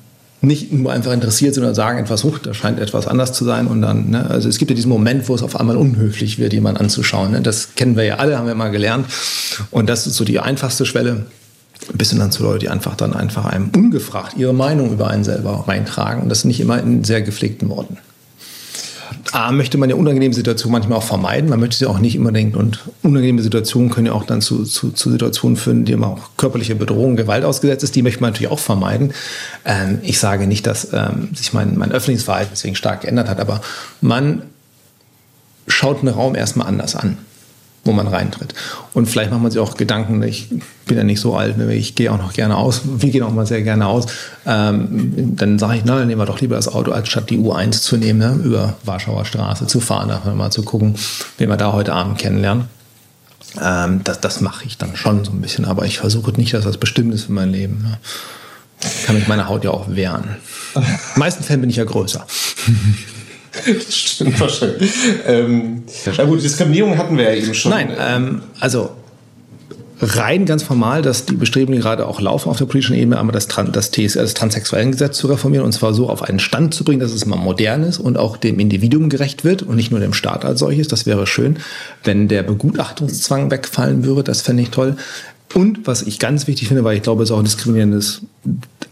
nicht 0.41 0.73
nur 0.73 0.91
einfach 0.91 1.13
interessiert 1.13 1.53
sind 1.53 1.63
oder 1.63 1.73
sagen 1.73 1.99
etwas, 1.99 2.25
hoch, 2.25 2.39
da 2.39 2.53
scheint 2.53 2.77
etwas 2.77 3.07
anders 3.07 3.31
zu 3.31 3.45
sein. 3.45 3.67
Und 3.67 3.81
dann, 3.81 4.09
ne, 4.09 4.29
also 4.29 4.49
es 4.49 4.57
gibt 4.57 4.69
ja 4.69 4.75
diesen 4.75 4.89
Moment, 4.89 5.29
wo 5.29 5.35
es 5.35 5.43
auf 5.43 5.57
einmal 5.57 5.77
unhöflich 5.77 6.39
wird, 6.39 6.51
jemanden 6.51 6.81
anzuschauen. 6.81 7.31
Ne? 7.31 7.41
Das 7.41 7.75
kennen 7.75 7.95
wir 7.95 8.03
ja 8.03 8.15
alle, 8.15 8.37
haben 8.37 8.47
wir 8.47 8.55
mal 8.55 8.69
gelernt. 8.69 9.05
Und 9.71 9.87
das 9.87 10.07
ist 10.07 10.17
so 10.17 10.25
die 10.25 10.41
einfachste 10.41 10.85
Schwelle 10.85 11.25
bis 11.93 12.11
hin 12.11 12.19
dann 12.19 12.31
zu 12.31 12.43
Leuten, 12.43 12.59
die 12.59 12.69
einfach 12.69 12.95
dann 12.95 13.13
einfach 13.13 13.45
einem 13.45 13.69
ungefragt 13.75 14.35
ihre 14.37 14.53
Meinung 14.53 14.91
über 14.91 15.09
einen 15.09 15.23
selber 15.23 15.65
reintragen 15.67 16.23
und 16.23 16.29
das 16.29 16.45
nicht 16.45 16.59
immer 16.59 16.79
in 16.79 17.03
sehr 17.03 17.21
gepflegten 17.21 17.69
Worten. 17.69 17.97
A, 19.31 19.51
möchte 19.51 19.77
man 19.77 19.89
ja 19.89 19.95
unangenehme 19.95 20.33
Situationen 20.33 20.73
manchmal 20.73 20.99
auch 20.99 21.03
vermeiden. 21.03 21.49
Man 21.49 21.59
möchte 21.59 21.77
sie 21.77 21.85
auch 21.87 21.97
nicht 21.97 22.17
unbedingt. 22.19 22.55
Und 22.55 22.79
unangenehme 23.01 23.41
Situationen 23.41 23.89
können 23.89 24.07
ja 24.07 24.13
auch 24.13 24.25
dann 24.25 24.41
zu, 24.41 24.63
zu, 24.63 24.91
zu 24.91 25.09
Situationen 25.09 25.57
führen, 25.57 25.85
die 25.85 25.95
man 25.95 26.11
auch 26.11 26.29
körperliche 26.37 26.75
Bedrohung, 26.75 27.15
Gewalt 27.15 27.43
ausgesetzt 27.43 27.83
ist. 27.83 27.95
Die 27.95 28.03
möchte 28.03 28.21
man 28.21 28.31
natürlich 28.31 28.51
auch 28.51 28.59
vermeiden. 28.59 29.13
Ähm, 29.65 29.99
ich 30.03 30.19
sage 30.19 30.45
nicht, 30.45 30.67
dass 30.67 30.89
ähm, 30.93 31.29
sich 31.33 31.53
mein, 31.53 31.77
mein 31.77 31.91
öffentliches 31.91 32.25
Verhalten 32.25 32.51
deswegen 32.53 32.75
stark 32.75 33.01
geändert 33.01 33.27
hat, 33.27 33.39
aber 33.39 33.61
man 34.01 34.43
schaut 35.67 35.99
einen 35.99 36.09
Raum 36.09 36.35
erstmal 36.35 36.67
anders 36.67 36.95
an 36.95 37.17
wo 37.83 37.91
man 37.91 38.07
reintritt. 38.07 38.53
Und 38.93 39.07
vielleicht 39.07 39.31
macht 39.31 39.41
man 39.41 39.51
sich 39.51 39.59
auch 39.59 39.75
Gedanken, 39.75 40.23
ich 40.23 40.49
bin 40.85 40.97
ja 40.97 41.03
nicht 41.03 41.19
so 41.19 41.35
alt, 41.35 41.57
ne, 41.57 41.73
ich 41.73 41.95
gehe 41.95 42.11
auch 42.11 42.17
noch 42.17 42.33
gerne 42.33 42.55
aus, 42.55 42.81
wir 42.85 43.09
gehen 43.09 43.23
auch 43.23 43.31
mal 43.31 43.45
sehr 43.45 43.61
gerne 43.61 43.87
aus. 43.87 44.05
Ähm, 44.45 45.35
dann 45.35 45.59
sage 45.59 45.77
ich, 45.77 45.83
na, 45.85 45.99
dann 45.99 46.07
nehmen 46.07 46.21
wir 46.21 46.25
doch 46.25 46.39
lieber 46.39 46.55
das 46.55 46.69
Auto, 46.69 46.91
als 46.91 47.09
statt 47.09 47.29
die 47.29 47.39
U1 47.39 47.81
zu 47.81 47.97
nehmen, 47.97 48.19
ne, 48.19 48.39
über 48.43 48.75
Warschauer 48.85 49.25
Straße 49.25 49.67
zu 49.67 49.79
fahren, 49.79 50.11
einfach 50.11 50.33
mal 50.33 50.51
zu 50.51 50.63
gucken, 50.63 50.95
wen 51.37 51.49
wir 51.49 51.57
da 51.57 51.73
heute 51.73 51.93
Abend 51.93 52.17
kennenlernen. 52.17 52.65
Ähm, 53.61 54.01
das 54.03 54.21
das 54.21 54.41
mache 54.41 54.65
ich 54.65 54.77
dann 54.77 54.95
schon 54.95 55.25
so 55.25 55.31
ein 55.31 55.41
bisschen, 55.41 55.65
aber 55.65 55.85
ich 55.85 55.99
versuche 55.99 56.31
nicht, 56.31 56.53
dass 56.53 56.63
das 56.63 56.77
bestimmt 56.77 57.13
ist 57.13 57.25
für 57.25 57.33
mein 57.33 57.51
Leben. 57.51 57.83
Ne. 57.83 57.97
Kann 59.05 59.15
mich 59.15 59.27
meine 59.27 59.47
Haut 59.47 59.63
ja 59.63 59.71
auch 59.71 59.89
wehren. 59.89 60.37
In 60.75 60.81
den 60.81 60.97
meisten 61.17 61.43
Fällen 61.43 61.61
bin 61.61 61.69
ich 61.69 61.75
ja 61.75 61.83
größer. 61.83 62.25
Das 63.65 63.95
stimmt 63.95 64.39
wahrscheinlich. 64.39 64.91
Ähm, 65.27 65.83
na 66.17 66.23
gut, 66.25 66.43
Diskriminierung 66.43 66.97
hatten 66.97 67.17
wir 67.17 67.25
ja 67.25 67.35
eben 67.35 67.53
schon. 67.53 67.71
Nein, 67.71 67.95
ähm, 67.99 68.41
also 68.59 68.89
rein 70.01 70.45
ganz 70.45 70.63
formal, 70.63 71.01
dass 71.01 71.25
die 71.25 71.35
Bestrebungen 71.35 71.79
gerade 71.79 72.07
auch 72.07 72.19
laufen 72.19 72.49
auf 72.49 72.57
der 72.57 72.65
politischen 72.65 72.95
Ebene, 72.95 73.19
einmal 73.19 73.33
das, 73.33 73.47
Tran 73.47 73.71
das, 73.71 73.91
TS 73.91 74.13
das 74.13 74.33
Transsexuellengesetz 74.33 75.17
zu 75.17 75.27
reformieren 75.27 75.65
und 75.65 75.71
zwar 75.71 75.93
so 75.93 76.09
auf 76.09 76.23
einen 76.23 76.39
Stand 76.39 76.73
zu 76.73 76.83
bringen, 76.83 76.99
dass 76.99 77.11
es 77.11 77.25
mal 77.25 77.37
modern 77.37 77.83
ist 77.83 77.99
und 77.99 78.17
auch 78.17 78.37
dem 78.37 78.59
Individuum 78.59 79.09
gerecht 79.09 79.43
wird 79.43 79.63
und 79.63 79.75
nicht 79.75 79.91
nur 79.91 79.99
dem 79.99 80.13
Staat 80.13 80.45
als 80.45 80.59
solches. 80.59 80.87
Das 80.87 81.05
wäre 81.05 81.27
schön, 81.27 81.57
wenn 82.03 82.27
der 82.27 82.43
Begutachtungszwang 82.43 83.51
wegfallen 83.51 84.03
würde. 84.03 84.23
Das 84.23 84.41
fände 84.41 84.63
ich 84.63 84.69
toll. 84.69 84.95
Und 85.53 85.85
was 85.85 86.01
ich 86.01 86.19
ganz 86.19 86.47
wichtig 86.47 86.67
finde, 86.67 86.83
weil 86.83 86.97
ich 86.97 87.03
glaube, 87.03 87.23
es 87.23 87.31
auch 87.31 87.37
ein 87.37 87.45
diskriminierendes, 87.45 88.21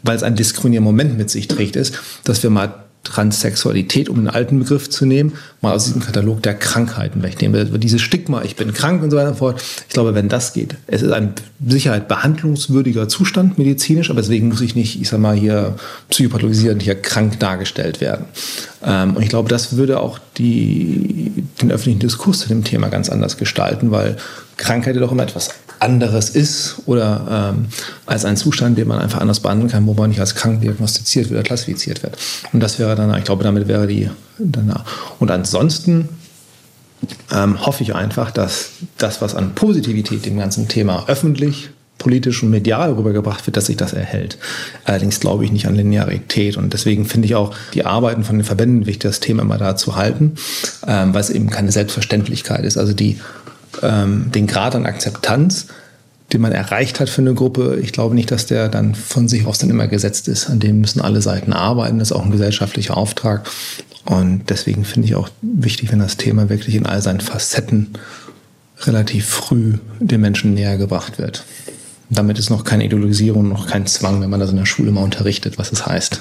weil 0.04 0.16
es 0.16 0.24
ein 0.24 0.36
diskriminierender 0.36 0.92
Moment 0.92 1.18
mit 1.18 1.30
sich 1.30 1.48
trägt, 1.48 1.76
ist, 1.76 2.00
dass 2.24 2.44
wir 2.44 2.52
mal 2.52 2.86
Transsexualität, 3.04 4.10
um 4.10 4.18
einen 4.18 4.28
alten 4.28 4.60
Begriff 4.60 4.90
zu 4.90 5.06
nehmen, 5.06 5.34
mal 5.62 5.74
aus 5.74 5.86
diesem 5.86 6.02
Katalog 6.02 6.44
der 6.44 6.54
Krankheiten 6.54 7.24
wegnehmen. 7.24 7.80
Dieses 7.80 8.02
Stigma, 8.02 8.44
ich 8.44 8.56
bin 8.56 8.74
krank 8.74 9.02
und 9.02 9.10
so 9.10 9.18
weiter 9.18 9.30
und 9.30 9.38
fort. 9.38 9.62
Ich 9.88 9.94
glaube, 9.94 10.14
wenn 10.14 10.30
das 10.30 10.54
geht, 10.54 10.76
es 10.86 11.02
ist 11.02 11.12
ein 11.12 11.34
Sicherheit 11.66 12.08
behandlungswürdiger 12.08 13.08
Zustand 13.10 13.58
medizinisch, 13.58 14.12
aber 14.12 14.22
deswegen 14.22 14.50
muss 14.50 14.62
ich 14.62 14.76
nicht, 14.76 15.02
ich 15.02 15.10
sag 15.10 15.20
mal, 15.20 15.36
hier 15.36 15.76
psychopatholisierend 16.10 16.84
hier 16.84 16.96
krank 16.96 17.40
dargestellt 17.40 18.02
werden. 18.02 18.26
Ähm, 18.86 19.16
und 19.16 19.24
ich 19.24 19.30
glaube, 19.30 19.50
das 19.50 19.78
würde 19.78 20.00
auch 20.00 20.20
die, 20.38 21.44
den 21.62 21.72
öffentlichen 21.72 22.00
Diskurs 22.00 22.40
zu 22.40 22.50
dem 22.50 22.64
Thema 22.64 22.90
ganz 22.90 23.10
anders 23.10 23.38
gestalten, 23.38 23.90
weil 23.90 24.18
Krankheit 24.58 24.96
ja 24.96 25.02
doch 25.02 25.12
immer 25.12 25.24
etwas 25.24 25.50
anderes 25.82 26.30
ist 26.30 26.78
oder 26.86 27.54
ähm, 27.56 27.66
als 28.06 28.24
ein 28.24 28.38
Zustand, 28.38 28.78
den 28.78 28.88
man 28.88 29.00
einfach 29.00 29.20
anders 29.20 29.40
behandeln 29.40 29.70
kann, 29.70 29.88
wo 29.88 29.94
man 29.94 30.10
nicht 30.10 30.20
als 30.20 30.36
krank 30.36 30.62
diagnostiziert 30.62 31.32
oder 31.32 31.44
klassifiziert 31.44 32.04
wird. 32.04 32.18
Und 32.54 32.60
das 32.62 32.78
wäre 32.78 32.96
dann, 32.96 33.18
ich 33.18 33.24
glaube, 33.24 33.44
damit 33.44 33.68
wäre 33.68 33.88
die 33.88 34.10
dann. 34.38 34.74
Und 35.20 35.32
ansonsten 35.32 36.10
ähm, 37.34 37.66
hoffe 37.66 37.84
ich 37.84 37.96
einfach, 37.96 38.32
dass 38.32 38.70
das, 38.98 39.22
was 39.22 39.34
an 39.34 39.56
Positivität 39.56 40.26
dem 40.26 40.38
ganzen 40.38 40.68
Thema 40.68 41.06
öffentlich, 41.08 41.70
politisch 41.98 42.42
und 42.42 42.50
medial 42.50 42.94
rübergebracht 42.94 43.46
wird, 43.46 43.58
dass 43.58 43.68
sich 43.68 43.78
das 43.78 43.94
erhält. 43.94 44.40
Allerdings 44.86 45.20
glaube 45.20 45.46
ich 45.46 45.52
nicht 45.52 45.68
an 45.68 45.76
Linearität 45.76 46.58
und 46.58 46.74
deswegen 46.74 47.06
finde 47.06 47.28
ich 47.28 47.36
auch 47.36 47.54
die 47.76 47.86
Arbeiten 47.86 48.24
von 48.24 48.38
den 48.38 48.44
Verbänden 48.44 48.88
wichtig, 48.88 49.04
das 49.04 49.20
Thema 49.20 49.44
immer 49.44 49.60
da 49.60 49.76
zu 49.76 49.96
halten, 49.96 50.34
ähm, 50.88 51.14
weil 51.14 51.22
es 51.22 51.30
eben 51.30 51.52
keine 51.52 51.72
Selbstverständlichkeit 51.72 52.66
ist. 52.66 52.78
Also 52.78 52.94
die 52.94 53.20
ähm, 53.82 54.32
den 54.32 54.48
Grad 54.48 54.76
an 54.76 54.86
Akzeptanz, 54.86 55.68
den 56.34 56.42
man 56.42 56.52
erreicht 56.52 57.00
hat 57.00 57.10
für 57.10 57.22
eine 57.22 57.34
Gruppe, 57.34 57.80
ich 57.82 57.92
glaube 57.92 58.16
nicht, 58.16 58.32
dass 58.32 58.46
der 58.46 58.70
dann 58.70 58.96
von 58.96 59.28
sich 59.28 59.46
aus 59.46 59.58
dann 59.58 59.70
immer 59.70 59.88
gesetzt 59.88 60.28
ist. 60.28 60.50
An 60.50 60.60
dem 60.60 60.80
müssen 60.80 61.02
alle 61.02 61.22
Seiten 61.22 61.52
arbeiten. 61.54 62.00
Das 62.00 62.12
ist 62.12 62.16
auch 62.16 62.24
ein 62.24 62.32
gesellschaftlicher 62.32 62.96
Auftrag. 62.96 63.50
Und 64.06 64.50
deswegen 64.50 64.86
finde 64.86 65.08
ich 65.08 65.16
auch 65.16 65.30
wichtig, 65.42 65.92
wenn 65.92 66.00
das 66.00 66.18
Thema 66.18 66.50
wirklich 66.50 66.76
in 66.76 66.86
all 66.86 67.02
seinen 67.02 67.20
Facetten 67.20 67.90
relativ 68.84 69.28
früh 69.28 69.74
den 70.00 70.22
Menschen 70.22 70.54
näher 70.54 70.78
gebracht 70.78 71.20
wird. 71.20 71.44
Damit 72.10 72.40
ist 72.40 72.50
noch 72.50 72.64
keine 72.64 72.86
Ideologisierung, 72.86 73.48
noch 73.48 73.68
kein 73.68 73.86
Zwang, 73.86 74.22
wenn 74.22 74.30
man 74.30 74.40
das 74.40 74.50
in 74.50 74.58
der 74.58 74.66
Schule 74.66 74.92
mal 74.92 75.04
unterrichtet, 75.04 75.58
was 75.58 75.72
es 75.72 75.86
heißt. 75.86 76.20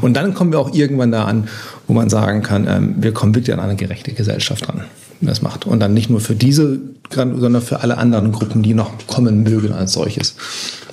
Und 0.00 0.14
dann 0.14 0.34
kommen 0.34 0.52
wir 0.52 0.60
auch 0.60 0.72
irgendwann 0.72 1.12
da 1.12 1.24
an, 1.24 1.48
wo 1.86 1.92
man 1.92 2.08
sagen 2.08 2.42
kann, 2.42 2.66
ähm, 2.66 2.94
wir 2.98 3.12
kommen 3.12 3.34
wirklich 3.34 3.52
an 3.52 3.60
eine 3.60 3.76
gerechte 3.76 4.12
Gesellschaft 4.12 4.68
ran 4.68 4.84
das 5.26 5.42
macht. 5.42 5.66
Und 5.66 5.80
dann 5.80 5.94
nicht 5.94 6.10
nur 6.10 6.20
für 6.20 6.34
diese, 6.34 6.80
sondern 7.10 7.62
für 7.62 7.80
alle 7.80 7.98
anderen 7.98 8.32
Gruppen, 8.32 8.62
die 8.62 8.74
noch 8.74 8.92
kommen 9.06 9.42
mögen 9.42 9.72
als 9.72 9.92
solches. 9.92 10.36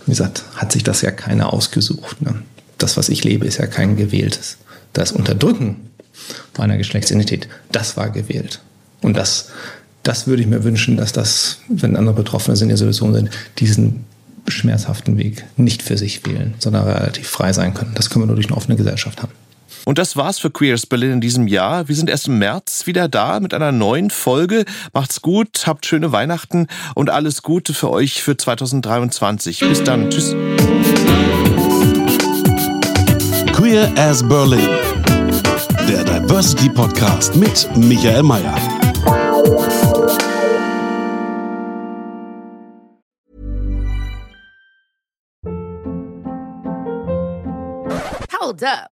Wie 0.05 0.11
gesagt, 0.11 0.43
hat 0.55 0.71
sich 0.71 0.83
das 0.83 1.01
ja 1.01 1.11
keiner 1.11 1.53
ausgesucht. 1.53 2.21
Ne? 2.21 2.35
Das, 2.77 2.97
was 2.97 3.09
ich 3.09 3.23
lebe, 3.23 3.45
ist 3.45 3.57
ja 3.57 3.67
kein 3.67 3.95
gewähltes. 3.95 4.57
Das 4.93 5.11
Unterdrücken 5.11 5.77
meiner 6.57 6.77
Geschlechtsidentität, 6.77 7.47
das 7.71 7.97
war 7.97 8.09
gewählt. 8.09 8.61
Und 9.01 9.17
das, 9.17 9.49
das 10.03 10.27
würde 10.27 10.41
ich 10.41 10.47
mir 10.47 10.63
wünschen, 10.63 10.97
dass 10.97 11.11
das, 11.11 11.59
wenn 11.67 11.95
andere 11.95 12.15
Betroffene 12.15 12.55
sind, 12.55 12.67
in 12.67 12.69
der 12.69 12.77
Situation 12.77 13.13
sind, 13.13 13.29
diesen 13.59 14.05
schmerzhaften 14.47 15.17
Weg 15.17 15.43
nicht 15.57 15.81
für 15.81 15.97
sich 15.97 16.25
wählen, 16.25 16.53
sondern 16.59 16.87
relativ 16.87 17.27
frei 17.27 17.51
sein 17.51 17.73
können. 17.73 17.93
Das 17.95 18.09
können 18.09 18.23
wir 18.23 18.27
nur 18.27 18.35
durch 18.35 18.47
eine 18.47 18.57
offene 18.57 18.77
Gesellschaft 18.77 19.21
haben. 19.21 19.31
Und 19.85 19.99
das 19.99 20.17
war's 20.17 20.39
für 20.39 20.49
Queers 20.49 20.87
Berlin 20.87 21.13
in 21.13 21.21
diesem 21.21 21.47
Jahr. 21.47 21.87
Wir 21.87 21.95
sind 21.95 22.09
erst 22.09 22.27
im 22.27 22.39
März 22.39 22.87
wieder 22.87 23.07
da 23.07 23.39
mit 23.39 23.53
einer 23.53 23.71
neuen 23.71 24.09
Folge. 24.09 24.65
Macht's 24.93 25.21
gut, 25.21 25.67
habt 25.67 25.85
schöne 25.85 26.11
Weihnachten 26.11 26.67
und 26.95 27.11
alles 27.11 27.43
Gute 27.43 27.73
für 27.73 27.91
euch 27.91 28.23
für 28.23 28.35
2023. 28.35 29.59
Bis 29.59 29.83
dann. 29.83 30.09
Tschüss. 30.09 30.35
Queer 33.53 33.91
as 33.95 34.27
Berlin. 34.27 34.69
Der 35.87 36.03
Diversity 36.03 36.69
Podcast 36.69 37.35
mit 37.35 37.69
Michael 37.77 38.23
Mayer. 38.23 38.55
Hold 48.31 48.63
up. 48.63 48.94